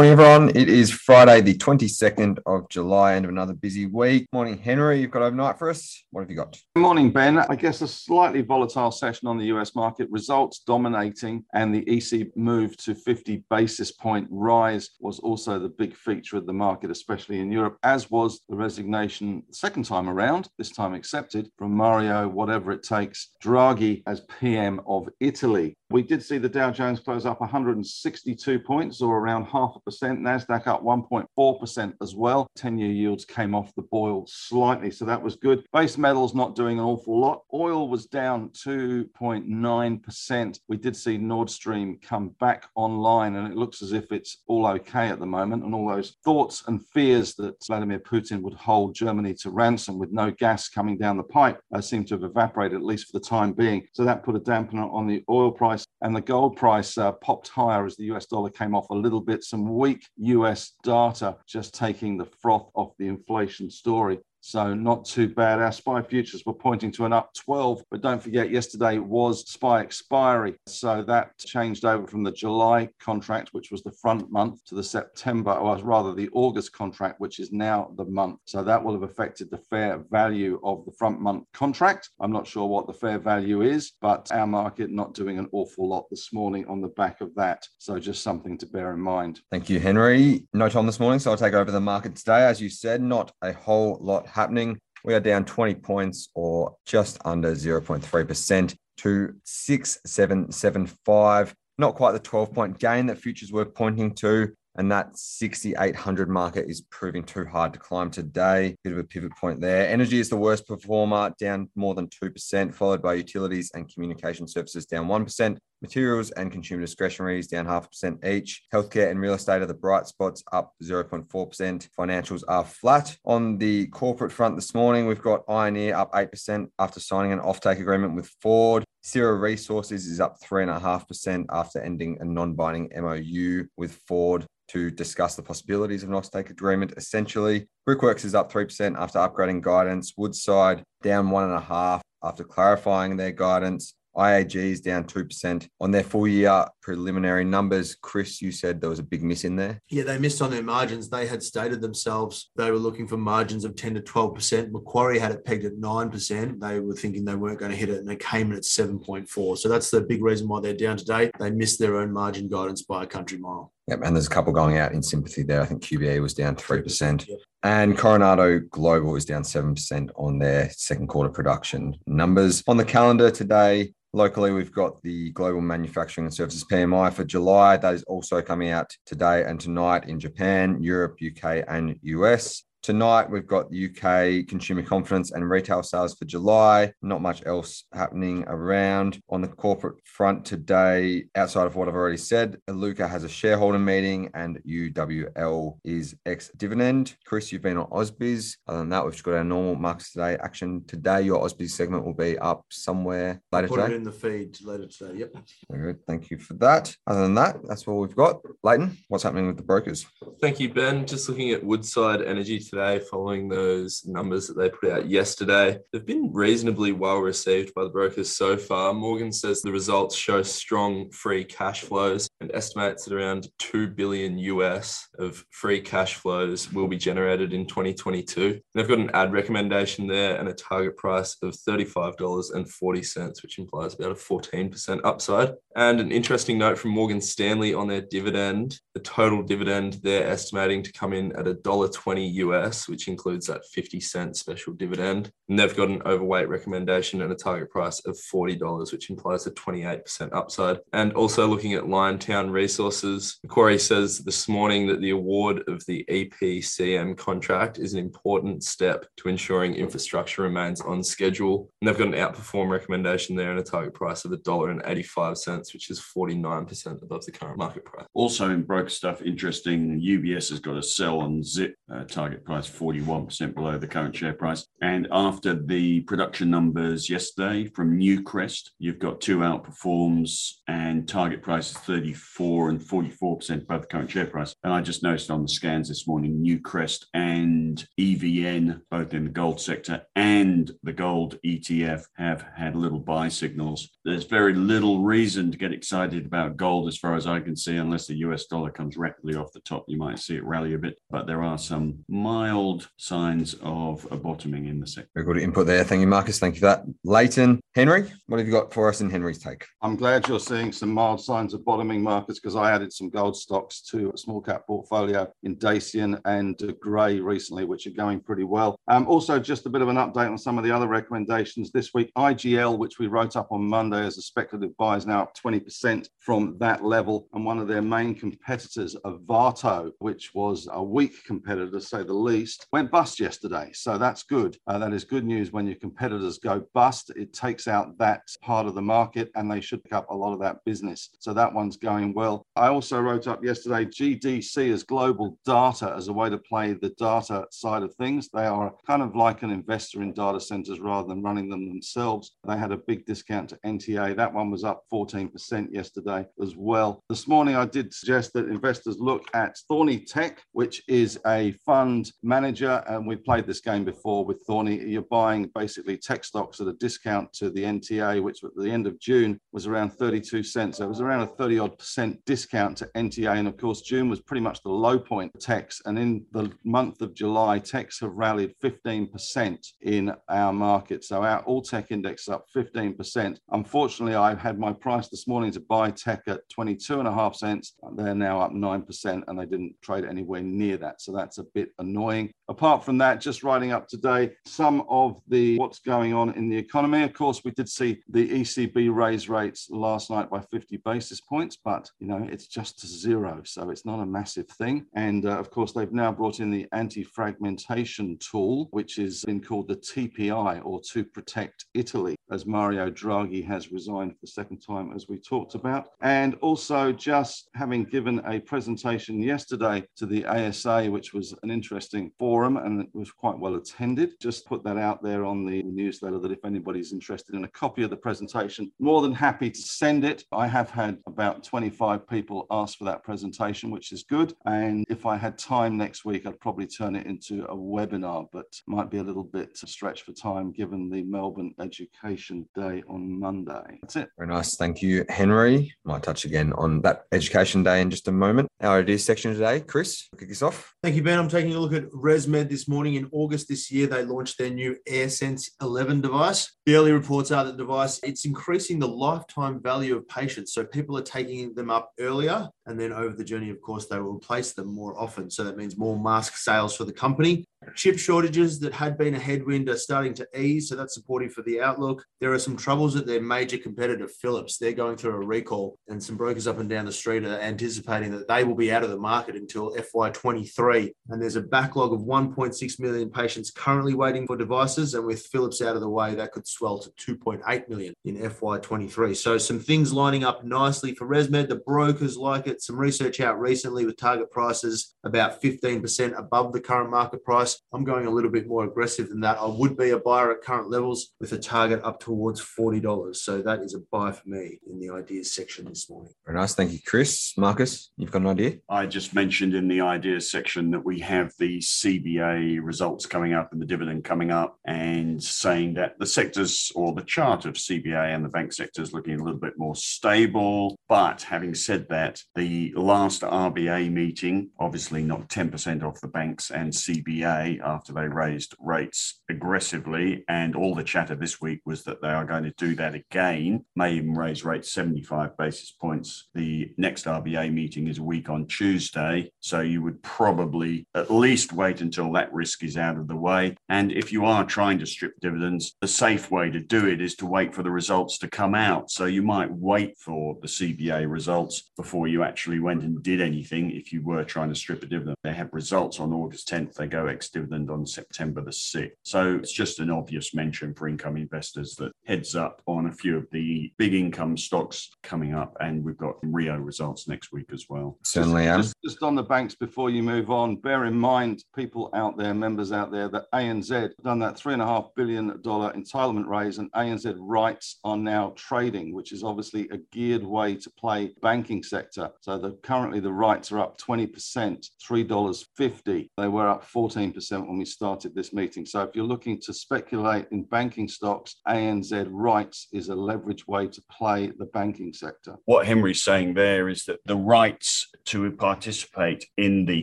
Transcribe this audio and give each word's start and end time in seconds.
Morning, 0.00 0.12
everyone. 0.12 0.48
It 0.56 0.70
is 0.70 0.90
Friday, 0.90 1.42
the 1.42 1.58
22nd 1.58 2.38
of 2.46 2.70
July, 2.70 3.16
end 3.16 3.26
of 3.26 3.30
another 3.30 3.52
busy 3.52 3.84
week. 3.84 4.26
Morning, 4.32 4.56
Henry. 4.56 4.98
You've 4.98 5.10
got 5.10 5.20
overnight 5.20 5.58
for 5.58 5.68
us. 5.68 6.02
What 6.10 6.22
have 6.22 6.30
you 6.30 6.36
got? 6.36 6.58
Good 6.74 6.80
morning, 6.80 7.10
Ben. 7.10 7.36
I 7.36 7.54
guess 7.54 7.82
a 7.82 7.86
slightly 7.86 8.40
volatile 8.40 8.92
session 8.92 9.28
on 9.28 9.36
the 9.36 9.44
US 9.48 9.74
market, 9.74 10.08
results 10.10 10.60
dominating, 10.60 11.44
and 11.52 11.74
the 11.74 11.84
EC 11.86 12.34
move 12.34 12.78
to 12.78 12.94
50 12.94 13.44
basis 13.50 13.92
point 13.92 14.26
rise 14.30 14.88
was 15.00 15.18
also 15.18 15.58
the 15.58 15.68
big 15.68 15.94
feature 15.94 16.38
of 16.38 16.46
the 16.46 16.52
market, 16.54 16.90
especially 16.90 17.40
in 17.40 17.52
Europe, 17.52 17.76
as 17.82 18.10
was 18.10 18.40
the 18.48 18.56
resignation 18.56 19.42
second 19.50 19.84
time 19.84 20.08
around, 20.08 20.48
this 20.56 20.70
time 20.70 20.94
accepted, 20.94 21.50
from 21.58 21.76
Mario, 21.76 22.26
whatever 22.26 22.72
it 22.72 22.82
takes, 22.82 23.32
Draghi 23.44 24.02
as 24.06 24.22
PM 24.40 24.80
of 24.86 25.10
Italy. 25.20 25.76
We 25.90 26.02
did 26.04 26.22
see 26.22 26.38
the 26.38 26.48
Dow 26.48 26.70
Jones 26.70 27.00
close 27.00 27.26
up 27.26 27.40
162 27.40 28.60
points, 28.60 29.02
or 29.02 29.18
around 29.18 29.46
half 29.46 29.72
a 29.74 29.80
percent. 29.80 30.20
NASDAQ 30.20 30.68
up 30.68 30.84
1.4% 30.84 31.94
as 32.00 32.14
well. 32.14 32.46
10 32.54 32.78
year 32.78 32.92
yields 32.92 33.24
came 33.24 33.56
off 33.56 33.74
the 33.74 33.82
boil 33.82 34.24
slightly, 34.28 34.92
so 34.92 35.04
that 35.04 35.20
was 35.20 35.34
good. 35.34 35.64
Base 35.72 35.98
metals 35.98 36.32
not 36.32 36.54
doing 36.54 36.78
an 36.78 36.84
awful 36.84 37.18
lot. 37.18 37.42
Oil 37.52 37.88
was 37.88 38.06
down 38.06 38.50
2.9%. 38.50 40.60
We 40.68 40.76
did 40.76 40.96
see 40.96 41.18
Nord 41.18 41.50
Stream 41.50 41.98
come 42.00 42.28
back 42.38 42.68
online, 42.76 43.34
and 43.34 43.48
it 43.48 43.56
looks 43.56 43.82
as 43.82 43.92
if 43.92 44.12
it's 44.12 44.44
all 44.46 44.68
okay 44.68 45.08
at 45.08 45.18
the 45.18 45.26
moment. 45.26 45.64
And 45.64 45.74
all 45.74 45.88
those 45.88 46.18
thoughts 46.24 46.62
and 46.68 46.86
fears 46.86 47.34
that 47.34 47.56
Vladimir 47.66 47.98
Putin 47.98 48.42
would 48.42 48.54
hold 48.54 48.94
Germany 48.94 49.34
to 49.40 49.50
ransom 49.50 49.98
with 49.98 50.12
no 50.12 50.30
gas 50.30 50.68
coming 50.68 50.98
down 50.98 51.16
the 51.16 51.24
pipe 51.24 51.60
uh, 51.74 51.80
seem 51.80 52.04
to 52.04 52.14
have 52.14 52.22
evaporated, 52.22 52.76
at 52.76 52.84
least 52.84 53.08
for 53.08 53.18
the 53.18 53.24
time 53.24 53.52
being. 53.52 53.84
So 53.92 54.04
that 54.04 54.22
put 54.22 54.36
a 54.36 54.40
dampener 54.40 54.88
on 54.92 55.08
the 55.08 55.24
oil 55.28 55.50
price 55.50 55.79
price 55.80 55.86
and 56.02 56.16
the 56.16 56.20
gold 56.20 56.56
price 56.56 56.96
uh, 56.98 57.12
popped 57.12 57.48
higher 57.48 57.84
as 57.84 57.96
the 57.96 58.04
US 58.12 58.26
dollar 58.26 58.50
came 58.50 58.74
off 58.74 58.90
a 58.90 58.94
little 58.94 59.20
bit. 59.20 59.44
Some 59.44 59.76
weak 59.76 60.06
US 60.16 60.72
data 60.82 61.36
just 61.46 61.74
taking 61.74 62.16
the 62.16 62.26
froth 62.40 62.70
off 62.74 62.92
the 62.98 63.08
inflation 63.08 63.70
story. 63.70 64.18
So 64.40 64.74
not 64.74 65.04
too 65.04 65.28
bad. 65.28 65.60
Our 65.60 65.70
SPI 65.70 66.02
futures 66.08 66.44
were 66.46 66.54
pointing 66.54 66.90
to 66.92 67.04
an 67.04 67.12
up 67.12 67.32
12, 67.34 67.82
but 67.90 68.00
don't 68.00 68.22
forget 68.22 68.50
yesterday 68.50 68.98
was 68.98 69.48
SPI 69.50 69.80
expiry. 69.80 70.56
So 70.66 71.02
that 71.02 71.38
changed 71.38 71.84
over 71.84 72.06
from 72.06 72.22
the 72.22 72.32
July 72.32 72.88
contract, 73.00 73.50
which 73.52 73.70
was 73.70 73.82
the 73.82 73.92
front 73.92 74.30
month, 74.30 74.64
to 74.66 74.74
the 74.74 74.82
September, 74.82 75.52
or 75.52 75.76
rather 75.78 76.14
the 76.14 76.30
August 76.32 76.72
contract, 76.72 77.20
which 77.20 77.38
is 77.38 77.52
now 77.52 77.92
the 77.96 78.04
month. 78.06 78.38
So 78.46 78.62
that 78.64 78.82
will 78.82 78.94
have 78.94 79.02
affected 79.02 79.50
the 79.50 79.58
fair 79.58 79.98
value 80.10 80.60
of 80.64 80.84
the 80.84 80.92
front 80.92 81.20
month 81.20 81.44
contract. 81.52 82.10
I'm 82.20 82.32
not 82.32 82.46
sure 82.46 82.66
what 82.66 82.86
the 82.86 82.94
fair 82.94 83.18
value 83.18 83.62
is, 83.62 83.92
but 84.00 84.30
our 84.32 84.46
market 84.46 84.90
not 84.90 85.14
doing 85.14 85.38
an 85.38 85.48
awful 85.52 85.88
lot 85.88 86.06
this 86.10 86.32
morning 86.32 86.66
on 86.66 86.80
the 86.80 86.88
back 86.88 87.20
of 87.20 87.34
that. 87.34 87.66
So 87.78 87.98
just 87.98 88.22
something 88.22 88.56
to 88.58 88.66
bear 88.66 88.92
in 88.92 89.00
mind. 89.00 89.40
Thank 89.50 89.68
you, 89.68 89.80
Henry. 89.80 90.46
No 90.54 90.68
time 90.68 90.86
this 90.86 91.00
morning, 91.00 91.18
so 91.18 91.30
I'll 91.30 91.36
take 91.36 91.54
over 91.54 91.70
the 91.70 91.80
market 91.80 92.16
today. 92.16 92.46
As 92.46 92.60
you 92.60 92.70
said, 92.70 93.02
not 93.02 93.32
a 93.42 93.52
whole 93.52 93.98
lot 94.00 94.26
happening. 94.30 94.78
We 95.04 95.14
are 95.14 95.20
down 95.20 95.44
20 95.44 95.76
points 95.76 96.30
or 96.34 96.74
just 96.86 97.18
under 97.24 97.52
0.3% 97.52 98.76
to 98.98 99.34
6775. 99.44 101.54
Not 101.78 101.94
quite 101.94 102.12
the 102.12 102.18
12 102.18 102.52
point 102.52 102.78
gain 102.78 103.06
that 103.06 103.18
futures 103.18 103.52
were 103.52 103.64
pointing 103.64 104.14
to. 104.16 104.52
And 104.76 104.92
that 104.92 105.18
6,800 105.18 106.28
market 106.28 106.68
is 106.68 106.82
proving 106.90 107.24
too 107.24 107.44
hard 107.44 107.72
to 107.72 107.78
climb 107.78 108.10
today. 108.10 108.76
Bit 108.84 108.92
of 108.92 108.98
a 108.98 109.04
pivot 109.04 109.32
point 109.36 109.60
there. 109.60 109.88
Energy 109.88 110.20
is 110.20 110.28
the 110.28 110.36
worst 110.36 110.68
performer, 110.68 111.32
down 111.38 111.68
more 111.74 111.94
than 111.94 112.08
2%, 112.08 112.72
followed 112.72 113.02
by 113.02 113.14
utilities 113.14 113.72
and 113.74 113.92
communication 113.92 114.46
services 114.46 114.86
down 114.86 115.08
1%. 115.08 115.58
Materials 115.82 116.30
and 116.32 116.52
consumer 116.52 116.82
discretionaries 116.82 117.48
down 117.48 117.64
half 117.64 117.86
a 117.86 117.88
percent 117.88 118.24
each. 118.24 118.64
Healthcare 118.72 119.10
and 119.10 119.18
real 119.18 119.34
estate 119.34 119.62
are 119.62 119.66
the 119.66 119.74
bright 119.74 120.06
spots, 120.06 120.44
up 120.52 120.74
0.4%. 120.82 121.88
Financials 121.98 122.42
are 122.48 122.64
flat. 122.64 123.16
On 123.24 123.56
the 123.56 123.86
corporate 123.86 124.32
front 124.32 124.56
this 124.56 124.74
morning, 124.74 125.06
we've 125.06 125.22
got 125.22 125.46
Ioneer 125.46 125.94
up 125.94 126.12
8% 126.12 126.68
after 126.78 127.00
signing 127.00 127.32
an 127.32 127.40
offtake 127.40 127.80
agreement 127.80 128.14
with 128.14 128.28
Ford. 128.42 128.84
Syrah 129.02 129.40
Resources 129.40 130.06
is 130.06 130.20
up 130.20 130.38
3.5% 130.40 131.46
after 131.50 131.80
ending 131.80 132.18
a 132.20 132.24
non 132.24 132.54
binding 132.54 132.90
MOU 132.94 133.66
with 133.78 133.92
Ford 134.06 134.44
to 134.68 134.90
discuss 134.90 135.34
the 135.34 135.42
possibilities 135.42 136.02
of 136.02 136.10
an 136.10 136.14
offtake 136.14 136.50
agreement. 136.50 136.92
Essentially, 136.96 137.68
Brickworks 137.86 138.24
is 138.24 138.34
up 138.34 138.52
3% 138.52 138.96
after 138.98 139.18
upgrading 139.18 139.62
guidance. 139.62 140.12
Woodside 140.16 140.84
down 141.02 141.28
1.5% 141.30 142.00
after 142.22 142.44
clarifying 142.44 143.16
their 143.16 143.32
guidance. 143.32 143.94
IAG 144.16 144.54
is 144.54 144.80
down 144.80 145.04
2% 145.04 145.68
on 145.80 145.90
their 145.90 146.02
full 146.02 146.26
year 146.26 146.66
preliminary 146.82 147.44
numbers. 147.44 147.94
Chris, 147.94 148.42
you 148.42 148.52
said 148.52 148.80
there 148.80 148.90
was 148.90 148.98
a 148.98 149.04
big 149.04 149.22
miss 149.22 149.44
in 149.44 149.56
there. 149.56 149.80
Yeah, 149.88 150.04
they 150.04 150.18
missed 150.18 150.42
on 150.42 150.50
their 150.50 150.62
margins. 150.62 151.08
They 151.08 151.26
had 151.26 151.42
stated 151.42 151.80
themselves 151.80 152.50
they 152.56 152.70
were 152.70 152.78
looking 152.78 153.06
for 153.06 153.16
margins 153.16 153.64
of 153.64 153.76
10 153.76 153.94
to 153.94 154.00
12%. 154.00 154.72
Macquarie 154.72 155.18
had 155.18 155.32
it 155.32 155.44
pegged 155.44 155.64
at 155.64 155.74
9%. 155.74 156.60
They 156.60 156.80
were 156.80 156.94
thinking 156.94 157.24
they 157.24 157.36
weren't 157.36 157.58
going 157.58 157.70
to 157.70 157.76
hit 157.76 157.88
it 157.88 157.98
and 157.98 158.08
they 158.08 158.16
came 158.16 158.50
in 158.50 158.56
at 158.56 158.64
7.4. 158.64 159.58
So 159.58 159.68
that's 159.68 159.90
the 159.90 160.00
big 160.00 160.22
reason 160.22 160.48
why 160.48 160.60
they're 160.60 160.74
down 160.74 160.96
today. 160.96 161.30
They 161.38 161.50
missed 161.50 161.78
their 161.78 161.96
own 161.96 162.12
margin 162.12 162.48
guidance 162.48 162.82
by 162.82 163.04
a 163.04 163.06
country 163.06 163.38
mile. 163.38 163.72
Yep, 163.88 164.02
and 164.04 164.14
there's 164.14 164.28
a 164.28 164.30
couple 164.30 164.52
going 164.52 164.78
out 164.78 164.92
in 164.92 165.02
sympathy 165.02 165.42
there. 165.42 165.60
I 165.60 165.64
think 165.64 165.82
QBE 165.82 166.20
was 166.22 166.34
down 166.34 166.54
3%. 166.54 167.26
Yep. 167.26 167.38
And 167.62 167.98
Coronado 167.98 168.60
Global 168.70 169.16
is 169.16 169.24
down 169.24 169.42
7% 169.42 170.10
on 170.14 170.38
their 170.38 170.70
second 170.70 171.08
quarter 171.08 171.30
production 171.30 171.96
numbers. 172.06 172.62
On 172.68 172.76
the 172.76 172.84
calendar 172.84 173.30
today, 173.30 173.92
Locally, 174.12 174.50
we've 174.50 174.72
got 174.72 175.00
the 175.02 175.30
Global 175.30 175.60
Manufacturing 175.60 176.26
and 176.26 176.34
Services 176.34 176.64
PMI 176.64 177.12
for 177.12 177.22
July. 177.22 177.76
That 177.76 177.94
is 177.94 178.02
also 178.04 178.42
coming 178.42 178.70
out 178.70 178.90
today 179.06 179.44
and 179.44 179.60
tonight 179.60 180.08
in 180.08 180.18
Japan, 180.18 180.82
Europe, 180.82 181.18
UK, 181.24 181.64
and 181.68 181.96
US. 182.02 182.64
Tonight, 182.82 183.28
we've 183.28 183.46
got 183.46 183.70
the 183.70 183.90
UK 183.90 184.48
consumer 184.48 184.82
confidence 184.82 185.32
and 185.32 185.48
retail 185.48 185.82
sales 185.82 186.14
for 186.14 186.24
July. 186.24 186.94
Not 187.02 187.20
much 187.20 187.42
else 187.44 187.84
happening 187.92 188.42
around. 188.46 189.20
On 189.28 189.42
the 189.42 189.48
corporate 189.48 189.96
front 190.06 190.46
today, 190.46 191.26
outside 191.34 191.66
of 191.66 191.76
what 191.76 191.88
I've 191.88 191.94
already 191.94 192.16
said, 192.16 192.56
Luca 192.68 193.06
has 193.06 193.22
a 193.22 193.28
shareholder 193.28 193.78
meeting 193.78 194.30
and 194.32 194.58
UWL 194.66 195.76
is 195.84 196.16
ex 196.24 196.50
dividend. 196.56 197.16
Chris, 197.26 197.52
you've 197.52 197.60
been 197.60 197.76
on 197.76 197.90
Ausbiz. 197.90 198.56
Other 198.66 198.78
than 198.78 198.88
that, 198.88 199.04
we've 199.04 199.12
just 199.12 199.24
got 199.24 199.34
our 199.34 199.44
normal 199.44 199.74
markets 199.74 200.12
today 200.12 200.38
action. 200.40 200.82
Today, 200.86 201.20
your 201.20 201.44
Ausbiz 201.44 201.72
segment 201.72 202.06
will 202.06 202.14
be 202.14 202.38
up 202.38 202.64
somewhere 202.70 203.42
later 203.52 203.68
Put 203.68 203.74
today. 203.74 203.86
Put 203.88 203.92
it 203.92 203.96
in 203.96 204.04
the 204.04 204.12
feed 204.12 204.56
later 204.62 204.86
today. 204.86 205.18
Yep. 205.18 205.34
Very 205.70 205.92
good. 205.92 206.06
Thank 206.06 206.30
you 206.30 206.38
for 206.38 206.54
that. 206.54 206.96
Other 207.06 207.20
than 207.24 207.34
that, 207.34 207.58
that's 207.68 207.86
all 207.86 208.00
we've 208.00 208.16
got. 208.16 208.40
Leighton, 208.62 208.96
what's 209.08 209.24
happening 209.24 209.48
with 209.48 209.58
the 209.58 209.64
brokers? 209.64 210.06
Thank 210.40 210.60
you, 210.60 210.72
Ben. 210.72 211.06
Just 211.06 211.28
looking 211.28 211.50
at 211.50 211.62
Woodside 211.62 212.22
Energy 212.22 212.58
today 212.70 213.00
following 213.10 213.48
those 213.48 214.04
numbers 214.06 214.46
that 214.46 214.56
they 214.56 214.70
put 214.70 214.90
out 214.90 215.10
yesterday. 215.10 215.78
They've 215.92 216.06
been 216.06 216.32
reasonably 216.32 216.92
well 216.92 217.18
received 217.18 217.74
by 217.74 217.84
the 217.84 217.90
brokers 217.90 218.36
so 218.36 218.56
far. 218.56 218.94
Morgan 218.94 219.32
says 219.32 219.60
the 219.60 219.72
results 219.72 220.16
show 220.16 220.42
strong 220.42 221.10
free 221.10 221.44
cash 221.44 221.82
flows 221.82 222.28
and 222.40 222.50
estimates 222.54 223.04
that 223.04 223.14
around 223.14 223.48
2 223.58 223.88
billion 223.88 224.38
US 224.38 225.08
of 225.18 225.44
free 225.50 225.80
cash 225.80 226.14
flows 226.14 226.72
will 226.72 226.86
be 226.86 226.96
generated 226.96 227.52
in 227.52 227.66
2022. 227.66 228.60
They've 228.74 228.88
got 228.88 228.98
an 228.98 229.10
add 229.14 229.32
recommendation 229.32 230.06
there 230.06 230.36
and 230.36 230.48
a 230.48 230.54
target 230.54 230.96
price 230.96 231.36
of 231.42 231.54
$35.40, 231.54 233.42
which 233.42 233.58
implies 233.58 233.94
about 233.94 234.12
a 234.12 234.14
14% 234.14 235.00
upside. 235.04 235.54
And 235.76 236.00
an 236.00 236.12
interesting 236.12 236.58
note 236.58 236.78
from 236.78 236.90
Morgan 236.92 237.20
Stanley 237.20 237.74
on 237.74 237.88
their 237.88 238.00
dividend, 238.00 238.78
the 238.94 239.00
total 239.00 239.42
dividend 239.42 240.00
they're 240.02 240.26
estimating 240.26 240.82
to 240.82 240.92
come 240.92 241.12
in 241.12 241.32
at 241.36 241.44
$1.20 241.44 242.34
US, 242.34 242.88
which 242.88 243.08
includes 243.08 243.46
that 243.46 243.64
50 243.66 244.00
cent 244.00 244.36
special 244.36 244.72
dividend. 244.72 245.30
And 245.48 245.58
they've 245.58 245.76
got 245.76 245.88
an 245.88 246.02
overweight 246.04 246.48
recommendation 246.48 247.22
and 247.22 247.32
a 247.32 247.36
target 247.36 247.70
price 247.70 248.00
of 248.06 248.16
$40, 248.16 248.92
which 248.92 249.10
implies 249.10 249.46
a 249.46 249.52
28% 249.52 250.30
upside. 250.32 250.78
And 250.92 251.12
also 251.12 251.46
looking 251.46 251.74
at 251.74 251.84
Liontown 251.84 252.50
Resources, 252.50 253.38
Macquarie 253.44 253.78
says 253.78 254.18
this 254.18 254.48
morning 254.48 254.86
that 254.88 255.00
the 255.00 255.10
award 255.10 255.62
of 255.68 255.84
the 255.86 256.04
EPCM 256.10 257.16
contract 257.16 257.78
is 257.78 257.94
an 257.94 258.00
important 258.00 258.64
step 258.64 259.06
to 259.18 259.28
ensuring 259.28 259.74
infrastructure 259.74 260.42
remains 260.42 260.80
on 260.80 261.02
schedule. 261.02 261.70
And 261.80 261.88
they've 261.88 261.98
got 261.98 262.08
an 262.08 262.14
outperform 262.14 262.70
recommendation 262.70 263.36
there 263.36 263.50
and 263.50 263.60
a 263.60 263.62
target 263.62 263.94
price 263.94 264.24
of 264.24 264.32
$1.85, 264.32 265.72
which 265.72 265.90
is 265.90 266.00
49% 266.00 267.02
above 267.02 267.24
the 267.24 267.32
current 267.32 267.58
market 267.58 267.84
price. 267.84 268.06
Also 268.14 268.50
in 268.50 268.62
broker 268.62 268.79
stuff, 268.88 269.20
interesting, 269.22 270.00
UBS 270.00 270.50
has 270.50 270.60
got 270.60 270.76
a 270.76 270.82
sell 270.82 271.20
on 271.20 271.42
zip 271.42 271.74
uh, 271.92 272.04
target 272.04 272.44
price 272.44 272.68
41% 272.68 273.54
below 273.54 273.78
the 273.78 273.86
current 273.86 274.14
share 274.14 274.32
price. 274.32 274.66
And 274.80 275.08
after 275.10 275.54
the 275.54 276.00
production 276.02 276.50
numbers 276.50 277.10
yesterday 277.10 277.66
from 277.66 277.98
Newcrest, 277.98 278.70
you've 278.78 278.98
got 278.98 279.20
two 279.20 279.38
outperforms 279.38 280.52
and 280.68 281.08
target 281.08 281.42
price 281.42 281.72
is 281.72 281.76
34 281.78 282.70
and 282.70 282.80
44% 282.80 283.62
above 283.62 283.82
the 283.82 283.86
current 283.88 284.10
share 284.10 284.26
price. 284.26 284.54
And 284.62 284.72
I 284.72 284.80
just 284.80 285.02
noticed 285.02 285.30
on 285.30 285.42
the 285.42 285.48
scans 285.48 285.88
this 285.88 286.06
morning, 286.06 286.44
Newcrest 286.44 287.06
and 287.12 287.84
EVN, 287.98 288.80
both 288.90 289.12
in 289.14 289.24
the 289.24 289.30
gold 289.30 289.60
sector 289.60 290.02
and 290.14 290.70
the 290.82 290.92
gold 290.92 291.38
ETF, 291.44 292.04
have 292.16 292.44
had 292.54 292.76
little 292.76 293.00
buy 293.00 293.28
signals. 293.28 293.88
There's 294.04 294.24
very 294.24 294.54
little 294.54 295.02
reason 295.02 295.50
to 295.50 295.58
get 295.58 295.72
excited 295.72 296.26
about 296.26 296.56
gold 296.56 296.88
as 296.88 296.96
far 296.96 297.16
as 297.16 297.26
I 297.26 297.40
can 297.40 297.56
see, 297.56 297.76
unless 297.76 298.06
the 298.06 298.18
US 298.18 298.46
dollar 298.46 298.69
dollar 298.70 298.84
comes 298.84 298.96
rapidly 298.96 299.34
off 299.34 299.52
the 299.52 299.60
top, 299.60 299.84
you 299.88 299.98
might 299.98 300.18
see 300.18 300.36
it 300.36 300.44
rally 300.44 300.74
a 300.74 300.78
bit, 300.78 300.98
but 301.10 301.26
there 301.26 301.42
are 301.42 301.58
some 301.58 301.98
mild 302.08 302.88
signs 302.96 303.54
of 303.62 304.06
a 304.10 304.16
bottoming 304.16 304.66
in 304.66 304.80
the 304.80 304.86
sector. 304.86 305.10
Very 305.14 305.26
good 305.26 305.38
input 305.38 305.66
there. 305.66 305.84
Thank 305.84 306.00
you, 306.00 306.06
Marcus. 306.06 306.38
Thank 306.38 306.54
you 306.54 306.60
for 306.60 306.66
that. 306.66 306.84
Leighton, 307.04 307.60
Henry, 307.74 308.10
what 308.26 308.38
have 308.38 308.46
you 308.46 308.52
got 308.52 308.72
for 308.72 308.88
us 308.88 309.00
in 309.00 309.10
Henry's 309.10 309.38
take? 309.38 309.64
I'm 309.82 309.96
glad 309.96 310.28
you're 310.28 310.40
seeing 310.40 310.72
some 310.72 310.92
mild 310.92 311.20
signs 311.20 311.54
of 311.54 311.64
bottoming 311.64 312.02
markets 312.02 312.38
because 312.38 312.56
I 312.56 312.72
added 312.72 312.92
some 312.92 313.10
gold 313.10 313.36
stocks 313.36 313.82
to 313.90 314.10
a 314.14 314.18
small 314.18 314.40
cap 314.40 314.66
portfolio 314.66 315.30
in 315.42 315.56
Dacian 315.56 316.18
and 316.24 316.56
De 316.56 316.72
Grey 316.72 317.20
recently, 317.20 317.64
which 317.64 317.86
are 317.86 317.90
going 317.90 318.20
pretty 318.20 318.44
well. 318.44 318.76
Um, 318.88 319.06
also, 319.06 319.38
just 319.38 319.66
a 319.66 319.70
bit 319.70 319.82
of 319.82 319.88
an 319.88 319.96
update 319.96 320.30
on 320.30 320.38
some 320.38 320.58
of 320.58 320.64
the 320.64 320.74
other 320.74 320.88
recommendations 320.88 321.70
this 321.70 321.92
week. 321.94 322.10
IGL, 322.16 322.78
which 322.78 322.98
we 322.98 323.06
wrote 323.06 323.36
up 323.36 323.48
on 323.50 323.64
Monday 323.64 324.04
as 324.04 324.18
a 324.18 324.22
speculative 324.22 324.76
buy, 324.76 324.96
is 324.96 325.06
now 325.06 325.22
up 325.22 325.36
20% 325.36 326.08
from 326.18 326.56
that 326.58 326.84
level. 326.84 327.28
And 327.32 327.44
one 327.44 327.58
of 327.58 327.68
their 327.68 327.82
main 327.82 328.14
competitors, 328.14 328.59
Ovato, 329.04 329.90
which 329.98 330.34
was 330.34 330.68
a 330.72 330.82
weak 330.82 331.24
competitor 331.24 331.70
to 331.70 331.80
say 331.80 332.02
the 332.02 332.12
least, 332.12 332.66
went 332.72 332.90
bust 332.90 333.20
yesterday. 333.20 333.70
So 333.72 333.98
that's 333.98 334.22
good. 334.22 334.56
Uh, 334.66 334.78
that 334.78 334.92
is 334.92 335.04
good 335.04 335.24
news 335.24 335.52
when 335.52 335.66
your 335.66 335.76
competitors 335.76 336.38
go 336.38 336.64
bust. 336.74 337.10
It 337.16 337.32
takes 337.32 337.68
out 337.68 337.98
that 337.98 338.22
part 338.42 338.66
of 338.66 338.74
the 338.74 338.82
market 338.82 339.30
and 339.34 339.50
they 339.50 339.60
should 339.60 339.82
pick 339.82 339.92
up 339.92 340.10
a 340.10 340.16
lot 340.16 340.32
of 340.32 340.40
that 340.40 340.64
business. 340.64 341.10
So 341.18 341.32
that 341.34 341.52
one's 341.52 341.76
going 341.76 342.14
well. 342.14 342.46
I 342.56 342.68
also 342.68 343.00
wrote 343.00 343.26
up 343.26 343.44
yesterday 343.44 343.84
GDC 343.84 344.72
as 344.72 344.82
global 344.82 345.38
data 345.44 345.94
as 345.96 346.08
a 346.08 346.12
way 346.12 346.30
to 346.30 346.38
play 346.38 346.72
the 346.72 346.90
data 346.90 347.46
side 347.50 347.82
of 347.82 347.94
things. 347.94 348.28
They 348.32 348.46
are 348.46 348.74
kind 348.86 349.02
of 349.02 349.16
like 349.16 349.42
an 349.42 349.50
investor 349.50 350.02
in 350.02 350.12
data 350.12 350.40
centers 350.40 350.80
rather 350.80 351.08
than 351.08 351.22
running 351.22 351.48
them 351.48 351.68
themselves. 351.68 352.32
They 352.46 352.56
had 352.56 352.72
a 352.72 352.76
big 352.76 353.06
discount 353.06 353.50
to 353.50 353.58
NTA. 353.64 354.16
That 354.16 354.32
one 354.32 354.50
was 354.50 354.64
up 354.64 354.84
14% 354.92 355.72
yesterday 355.72 356.26
as 356.42 356.56
well. 356.56 357.02
This 357.08 357.26
morning, 357.26 357.56
I 357.56 357.66
did 357.66 357.94
suggest 357.94 358.32
that 358.34 358.49
investors 358.50 358.98
look 358.98 359.22
at 359.34 359.56
Thorney 359.70 360.06
Tech, 360.06 360.42
which 360.52 360.82
is 360.88 361.18
a 361.26 361.52
fund 361.64 362.12
manager. 362.22 362.82
And 362.86 363.06
we 363.06 363.16
played 363.16 363.46
this 363.46 363.60
game 363.60 363.84
before 363.84 364.24
with 364.24 364.44
Thorney. 364.46 364.76
You're 364.86 365.02
buying 365.02 365.50
basically 365.54 365.96
tech 365.96 366.24
stocks 366.24 366.60
at 366.60 366.66
a 366.66 366.72
discount 366.74 367.32
to 367.34 367.50
the 367.50 367.62
NTA, 367.62 368.22
which 368.22 368.44
at 368.44 368.50
the 368.56 368.70
end 368.70 368.86
of 368.86 368.98
June 369.00 369.40
was 369.52 369.66
around 369.66 369.90
32 369.90 370.42
cents. 370.42 370.78
So 370.78 370.84
it 370.84 370.88
was 370.88 371.00
around 371.00 371.22
a 371.22 371.26
30 371.26 371.58
odd 371.58 371.78
percent 371.78 372.24
discount 372.26 372.76
to 372.78 372.90
NTA. 372.96 373.38
And 373.38 373.48
of 373.48 373.56
course, 373.56 373.82
June 373.82 374.08
was 374.08 374.20
pretty 374.20 374.42
much 374.42 374.62
the 374.62 374.70
low 374.70 374.98
point 374.98 375.32
for 375.32 375.38
techs. 375.38 375.80
And 375.84 375.98
in 375.98 376.26
the 376.32 376.50
month 376.64 377.00
of 377.00 377.14
July, 377.14 377.58
techs 377.58 378.00
have 378.00 378.12
rallied 378.12 378.54
15% 378.62 379.66
in 379.82 380.12
our 380.28 380.52
market. 380.52 381.04
So 381.04 381.22
our 381.22 381.40
all 381.40 381.62
tech 381.62 381.90
index 381.90 382.22
is 382.22 382.28
up 382.28 382.46
15%. 382.54 383.38
Unfortunately, 383.50 384.16
I 384.16 384.34
had 384.34 384.58
my 384.58 384.72
price 384.72 385.08
this 385.08 385.26
morning 385.26 385.52
to 385.52 385.60
buy 385.60 385.90
tech 385.90 386.22
at 386.26 386.48
22 386.50 386.98
and 386.98 387.08
a 387.08 387.12
half 387.12 387.34
cents. 387.34 387.74
They're 387.96 388.14
now 388.14 388.39
up 388.40 388.52
9% 388.52 389.22
and 389.26 389.38
they 389.38 389.46
didn't 389.46 389.74
trade 389.82 390.04
anywhere 390.04 390.42
near 390.42 390.76
that. 390.78 391.00
So 391.00 391.12
that's 391.12 391.38
a 391.38 391.44
bit 391.54 391.70
annoying. 391.78 392.30
Apart 392.48 392.84
from 392.84 392.98
that, 392.98 393.20
just 393.20 393.44
writing 393.44 393.72
up 393.72 393.88
today 393.88 394.32
some 394.46 394.84
of 394.88 395.20
the 395.28 395.56
what's 395.58 395.78
going 395.78 396.12
on 396.14 396.34
in 396.34 396.48
the 396.48 396.56
economy. 396.56 397.02
Of 397.02 397.12
course, 397.12 397.42
we 397.44 397.52
did 397.52 397.68
see 397.68 398.02
the 398.08 398.28
ECB 398.28 398.92
raise 398.92 399.28
rates 399.28 399.68
last 399.70 400.10
night 400.10 400.30
by 400.30 400.40
50 400.40 400.78
basis 400.78 401.20
points, 401.20 401.58
but 401.64 401.88
you 402.00 402.06
know 402.06 402.26
it's 402.30 402.46
just 402.46 402.84
zero, 402.86 403.42
so 403.44 403.70
it's 403.70 403.86
not 403.86 404.00
a 404.00 404.06
massive 404.06 404.48
thing. 404.48 404.86
And 404.94 405.26
uh, 405.26 405.38
of 405.38 405.50
course, 405.50 405.72
they've 405.72 405.92
now 405.92 406.12
brought 406.12 406.40
in 406.40 406.50
the 406.50 406.66
anti-fragmentation 406.72 408.18
tool, 408.18 408.68
which 408.72 408.96
has 408.96 409.24
been 409.24 409.42
called 409.42 409.68
the 409.68 409.76
TPI 409.76 410.64
or 410.64 410.80
to 410.92 411.04
protect 411.04 411.66
Italy, 411.74 412.16
as 412.30 412.46
Mario 412.46 412.90
Draghi 412.90 413.46
has 413.46 413.72
resigned 413.72 414.12
for 414.12 414.18
the 414.22 414.26
second 414.26 414.58
time, 414.58 414.92
as 414.94 415.08
we 415.08 415.18
talked 415.18 415.54
about. 415.54 415.88
And 416.00 416.34
also, 416.36 416.92
just 416.92 417.48
having 417.54 417.84
given 417.84 418.20
a 418.30 418.40
presentation 418.40 419.20
yesterday 419.20 419.84
to 419.96 420.06
the 420.06 420.24
ASA, 420.24 420.84
which 420.90 421.12
was 421.12 421.34
an 421.42 421.50
interesting 421.50 422.12
forum 422.18 422.56
and 422.56 422.80
it 422.80 422.88
was 422.94 423.10
quite 423.10 423.38
well 423.38 423.56
attended. 423.56 424.12
Just 424.20 424.46
put 424.46 424.62
that 424.64 424.76
out 424.76 425.02
there 425.02 425.24
on 425.24 425.44
the 425.44 425.62
newsletter 425.64 426.18
that 426.20 426.30
if 426.30 426.44
anybody's 426.44 426.92
interested 426.92 427.34
in 427.34 427.44
a 427.44 427.48
copy 427.48 427.82
of 427.82 427.90
the 427.90 427.96
presentation, 427.96 428.70
more 428.78 429.02
than 429.02 429.12
happy 429.12 429.50
to 429.50 429.60
send 429.60 430.04
it. 430.04 430.24
I 430.32 430.46
have 430.46 430.70
had 430.70 430.98
about 431.06 431.42
25 431.42 432.06
people 432.08 432.46
ask 432.50 432.78
for 432.78 432.84
that 432.84 433.02
presentation, 433.02 433.70
which 433.70 433.92
is 433.92 434.04
good. 434.04 434.34
And 434.46 434.84
if 434.88 435.06
I 435.06 435.16
had 435.16 435.36
time 435.36 435.76
next 435.76 436.04
week, 436.04 436.26
I'd 436.26 436.40
probably 436.40 436.66
turn 436.66 436.94
it 436.94 437.06
into 437.06 437.44
a 437.46 437.56
webinar, 437.56 438.28
but 438.32 438.46
might 438.66 438.90
be 438.90 438.98
a 438.98 439.02
little 439.02 439.24
bit 439.24 439.56
stretched 439.56 440.04
for 440.04 440.12
time 440.12 440.52
given 440.52 440.88
the 440.88 441.02
Melbourne 441.02 441.54
Education 441.60 442.48
Day 442.54 442.82
on 442.88 443.18
Monday. 443.18 443.78
That's 443.82 443.96
it. 443.96 444.08
Very 444.16 444.28
nice. 444.28 444.56
Thank 444.56 444.82
you, 444.82 445.04
Henry. 445.08 445.74
Might 445.84 446.02
touch 446.02 446.24
again 446.24 446.52
on 446.54 446.80
that 446.82 447.06
Education 447.12 447.62
Day 447.62 447.80
in 447.80 447.90
just 447.90 448.08
a 448.08 448.12
moment. 448.20 448.48
Our 448.60 448.78
ideas 448.78 449.04
section 449.04 449.32
today. 449.32 449.60
Chris, 449.60 450.08
kick 450.16 450.30
us 450.30 450.42
off. 450.42 450.74
Thank 450.82 450.94
you, 450.94 451.02
Ben. 451.02 451.18
I'm 451.18 451.28
taking 451.28 451.54
a 451.54 451.58
look 451.58 451.72
at 451.72 451.90
ResMed 451.90 452.48
this 452.48 452.68
morning. 452.68 452.94
In 452.94 453.08
August 453.10 453.48
this 453.48 453.72
year, 453.72 453.86
they 453.88 454.04
launched 454.04 454.38
their 454.38 454.50
new 454.50 454.76
AirSense 454.88 455.50
11 455.60 456.02
device. 456.02 456.52
The 456.66 456.76
early 456.76 456.92
reports 456.92 457.32
are 457.32 457.44
that 457.44 457.56
the 457.56 457.64
device 457.64 457.98
it's 458.04 458.24
increasing 458.24 458.78
the 458.78 458.86
lifetime 458.86 459.60
value 459.60 459.96
of 459.96 460.06
patients. 460.06 460.52
So 460.52 460.64
people 460.64 460.96
are 460.98 461.02
taking 461.02 461.54
them 461.54 461.70
up 461.70 461.90
earlier, 461.98 462.48
and 462.66 462.78
then 462.78 462.92
over 462.92 463.16
the 463.16 463.24
journey, 463.24 463.50
of 463.50 463.60
course, 463.60 463.86
they 463.86 463.98
will 463.98 464.14
replace 464.14 464.52
them 464.52 464.72
more 464.72 464.96
often. 465.00 465.30
So 465.30 465.42
that 465.42 465.56
means 465.56 465.76
more 465.76 465.98
mask 465.98 466.36
sales 466.36 466.76
for 466.76 466.84
the 466.84 466.92
company. 466.92 467.44
Chip 467.74 467.98
shortages 467.98 468.60
that 468.60 468.72
had 468.72 468.98
been 468.98 469.14
a 469.14 469.18
headwind 469.18 469.68
are 469.68 469.76
starting 469.76 470.14
to 470.14 470.26
ease, 470.38 470.68
so 470.68 470.76
that's 470.76 470.94
supportive 470.94 471.32
for 471.32 471.42
the 471.42 471.60
outlook. 471.60 472.04
There 472.20 472.32
are 472.32 472.38
some 472.38 472.56
troubles 472.56 472.96
at 472.96 473.06
their 473.06 473.20
major 473.20 473.58
competitor, 473.58 474.08
Philips. 474.08 474.58
They're 474.58 474.72
going 474.72 474.96
through 474.96 475.14
a 475.14 475.26
recall, 475.26 475.78
and 475.88 476.02
some 476.02 476.16
brokers 476.16 476.46
up 476.46 476.58
and 476.58 476.68
down 476.68 476.86
the 476.86 476.92
street 476.92 477.24
are 477.24 477.40
anticipating 477.40 478.10
that 478.12 478.28
they 478.28 478.44
will 478.44 478.54
be 478.54 478.72
out 478.72 478.84
of 478.84 478.90
the 478.90 478.98
market 478.98 479.36
until 479.36 479.74
FY23. 479.74 480.90
And 481.08 481.22
there's 481.22 481.36
a 481.36 481.42
backlog 481.42 481.92
of 481.92 482.00
1.6 482.00 482.80
million 482.80 483.10
patients 483.10 483.50
currently 483.50 483.94
waiting 483.94 484.26
for 484.26 484.36
devices, 484.36 484.94
and 484.94 485.06
with 485.06 485.26
Philips 485.26 485.62
out 485.62 485.74
of 485.74 485.80
the 485.80 485.88
way, 485.88 486.14
that 486.14 486.32
could 486.32 486.46
swell 486.46 486.78
to 486.78 487.16
2.8 487.16 487.68
million 487.68 487.94
in 488.04 488.16
FY23. 488.16 489.16
So 489.16 489.38
some 489.38 489.60
things 489.60 489.92
lining 489.92 490.24
up 490.24 490.44
nicely 490.44 490.94
for 490.94 491.06
ResMed. 491.06 491.48
The 491.48 491.56
brokers 491.56 492.16
like 492.16 492.46
it. 492.46 492.62
Some 492.62 492.76
research 492.76 493.20
out 493.20 493.40
recently 493.40 493.86
with 493.86 493.96
target 493.96 494.30
prices 494.30 494.94
about 495.04 495.42
15% 495.42 496.18
above 496.18 496.52
the 496.52 496.60
current 496.60 496.90
market 496.90 497.24
price. 497.24 497.59
I'm 497.72 497.84
going 497.84 498.06
a 498.06 498.10
little 498.10 498.30
bit 498.30 498.48
more 498.48 498.64
aggressive 498.64 499.08
than 499.08 499.20
that. 499.20 499.38
I 499.38 499.46
would 499.46 499.76
be 499.76 499.90
a 499.90 499.98
buyer 499.98 500.32
at 500.32 500.42
current 500.42 500.70
levels 500.70 501.12
with 501.20 501.32
a 501.32 501.38
target 501.38 501.80
up 501.84 502.00
towards 502.00 502.40
$40. 502.40 503.14
So 503.14 503.42
that 503.42 503.60
is 503.60 503.74
a 503.74 503.78
buy 503.92 504.10
for 504.10 504.28
me 504.28 504.58
in 504.68 504.80
the 504.80 504.90
ideas 504.90 505.32
section 505.32 505.66
this 505.66 505.88
morning. 505.88 506.12
Very 506.26 506.36
nice. 506.36 506.54
Thank 506.54 506.72
you, 506.72 506.80
Chris. 506.84 507.32
Marcus, 507.36 507.92
you've 507.96 508.10
got 508.10 508.22
an 508.22 508.26
idea? 508.26 508.54
I 508.68 508.86
just 508.86 509.14
mentioned 509.14 509.54
in 509.54 509.68
the 509.68 509.82
ideas 509.82 510.28
section 510.28 510.72
that 510.72 510.84
we 510.84 510.98
have 511.00 511.32
the 511.38 511.58
CBA 511.58 512.58
results 512.60 513.06
coming 513.06 513.34
up 513.34 513.52
and 513.52 513.62
the 513.62 513.66
dividend 513.66 514.02
coming 514.02 514.32
up, 514.32 514.58
and 514.64 515.22
saying 515.22 515.74
that 515.74 515.96
the 516.00 516.06
sectors 516.06 516.72
or 516.74 516.92
the 516.92 517.02
chart 517.02 517.44
of 517.44 517.54
CBA 517.54 518.14
and 518.14 518.24
the 518.24 518.28
bank 518.28 518.52
sector 518.52 518.82
is 518.82 518.92
looking 518.92 519.20
a 519.20 519.22
little 519.22 519.38
bit 519.38 519.56
more 519.56 519.76
stable. 519.76 520.76
But 520.88 521.22
having 521.22 521.54
said 521.54 521.88
that, 521.90 522.20
the 522.34 522.72
last 522.74 523.22
RBA 523.22 523.92
meeting, 523.92 524.50
obviously 524.58 525.04
not 525.04 525.28
10% 525.28 525.84
off 525.84 526.00
the 526.00 526.08
banks 526.08 526.50
and 526.50 526.72
CBA 526.72 527.49
after 527.58 527.92
they 527.92 528.06
raised 528.06 528.54
rates 528.60 529.20
aggressively, 529.28 530.24
and 530.28 530.54
all 530.54 530.74
the 530.74 530.84
chatter 530.84 531.14
this 531.14 531.40
week 531.40 531.60
was 531.64 531.82
that 531.84 532.00
they 532.00 532.08
are 532.08 532.24
going 532.24 532.44
to 532.44 532.52
do 532.56 532.74
that 532.76 532.94
again, 532.94 533.64
may 533.74 533.94
even 533.94 534.14
raise 534.14 534.44
rates 534.44 534.72
75 534.72 535.36
basis 535.36 535.72
points. 535.72 536.28
The 536.34 536.72
next 536.76 537.06
RBA 537.06 537.52
meeting 537.52 537.88
is 537.88 537.98
a 537.98 538.02
week 538.02 538.28
on 538.28 538.46
Tuesday, 538.46 539.32
so 539.40 539.60
you 539.60 539.82
would 539.82 540.02
probably 540.02 540.86
at 540.94 541.10
least 541.10 541.52
wait 541.52 541.80
until 541.80 542.12
that 542.12 542.32
risk 542.32 542.62
is 542.62 542.76
out 542.76 542.98
of 542.98 543.08
the 543.08 543.16
way. 543.16 543.56
And 543.68 543.90
if 543.90 544.12
you 544.12 544.24
are 544.24 544.44
trying 544.44 544.78
to 544.78 544.86
strip 544.86 545.14
dividends, 545.20 545.76
the 545.80 545.88
safe 545.88 546.30
way 546.30 546.50
to 546.50 546.60
do 546.60 546.86
it 546.86 547.00
is 547.00 547.14
to 547.16 547.26
wait 547.26 547.54
for 547.54 547.62
the 547.62 547.70
results 547.70 548.18
to 548.18 548.28
come 548.28 548.54
out. 548.54 548.90
So 548.90 549.06
you 549.06 549.22
might 549.22 549.50
wait 549.50 549.98
for 549.98 550.36
the 550.40 550.48
CBA 550.48 551.10
results 551.10 551.70
before 551.76 552.06
you 552.06 552.22
actually 552.22 552.60
went 552.60 552.82
and 552.82 553.02
did 553.02 553.20
anything 553.20 553.70
if 553.70 553.92
you 553.92 554.02
were 554.02 554.24
trying 554.24 554.50
to 554.50 554.54
strip 554.54 554.82
a 554.82 554.86
dividend. 554.86 555.16
They 555.24 555.32
have 555.32 555.50
results 555.52 556.00
on 556.00 556.12
August 556.12 556.48
10th, 556.48 556.74
they 556.74 556.86
go 556.86 557.06
ex 557.06 557.28
dividend 557.28 557.39
on 557.70 557.86
September 557.86 558.42
the 558.42 558.50
6th. 558.50 558.90
So 559.02 559.36
it's 559.36 559.52
just 559.52 559.80
an 559.80 559.90
obvious 559.90 560.34
mention 560.34 560.74
for 560.74 560.88
income 560.88 561.16
investors 561.16 561.74
that 561.76 561.92
heads 562.06 562.34
up 562.34 562.62
on 562.66 562.86
a 562.86 562.92
few 562.92 563.16
of 563.16 563.26
the 563.30 563.72
big 563.78 563.94
income 563.94 564.36
stocks 564.36 564.90
coming 565.02 565.34
up. 565.34 565.56
And 565.60 565.84
we've 565.84 565.96
got 565.96 566.16
Rio 566.22 566.56
results 566.56 567.08
next 567.08 567.32
week 567.32 567.50
as 567.52 567.66
well. 567.68 567.98
Certainly 568.04 568.46
am. 568.46 568.62
Just, 568.62 568.76
just 568.84 569.02
on 569.02 569.14
the 569.14 569.22
banks 569.22 569.54
before 569.54 569.90
you 569.90 570.02
move 570.02 570.30
on, 570.30 570.56
bear 570.56 570.86
in 570.86 570.94
mind, 570.94 571.44
people 571.54 571.90
out 571.94 572.16
there, 572.16 572.34
members 572.34 572.72
out 572.72 572.90
there, 572.90 573.08
that 573.08 573.26
ANZ 573.32 573.92
done 574.02 574.18
that 574.20 574.36
three 574.36 574.52
and 574.52 574.62
a 574.62 574.66
half 574.66 574.88
billion 574.96 575.40
dollar 575.42 575.72
entitlement 575.72 576.26
raise, 576.26 576.58
and 576.58 576.70
ANZ 576.72 577.16
rights 577.18 577.78
are 577.84 577.96
now 577.96 578.32
trading, 578.36 578.94
which 578.94 579.12
is 579.12 579.22
obviously 579.22 579.68
a 579.70 579.78
geared 579.92 580.24
way 580.24 580.54
to 580.56 580.70
play 580.70 581.12
banking 581.22 581.62
sector. 581.62 582.10
So 582.20 582.38
the, 582.38 582.52
currently 582.62 583.00
the 583.00 583.12
rights 583.12 583.52
are 583.52 583.60
up 583.60 583.78
20%, 583.78 584.66
$3.50. 584.88 586.10
They 586.16 586.28
were 586.28 586.48
up 586.48 586.66
14% 586.68 587.29
9% 587.30 587.46
when 587.46 587.58
we 587.58 587.64
started 587.64 588.14
this 588.14 588.32
meeting. 588.32 588.66
So 588.66 588.82
if 588.82 588.90
you're 588.94 589.04
looking 589.04 589.40
to 589.42 589.52
speculate 589.52 590.26
in 590.30 590.44
banking 590.44 590.88
stocks, 590.88 591.36
ANZ 591.48 592.08
rights 592.10 592.68
is 592.72 592.88
a 592.88 592.94
leverage 592.94 593.46
way 593.46 593.68
to 593.68 593.82
play 593.90 594.32
the 594.38 594.46
banking 594.46 594.92
sector. 594.92 595.36
What 595.44 595.66
Henry's 595.66 596.02
saying 596.02 596.34
there 596.34 596.68
is 596.68 596.84
that 596.84 597.00
the 597.06 597.16
rights 597.16 597.88
to 598.06 598.30
participate 598.32 599.26
in 599.36 599.64
the 599.66 599.82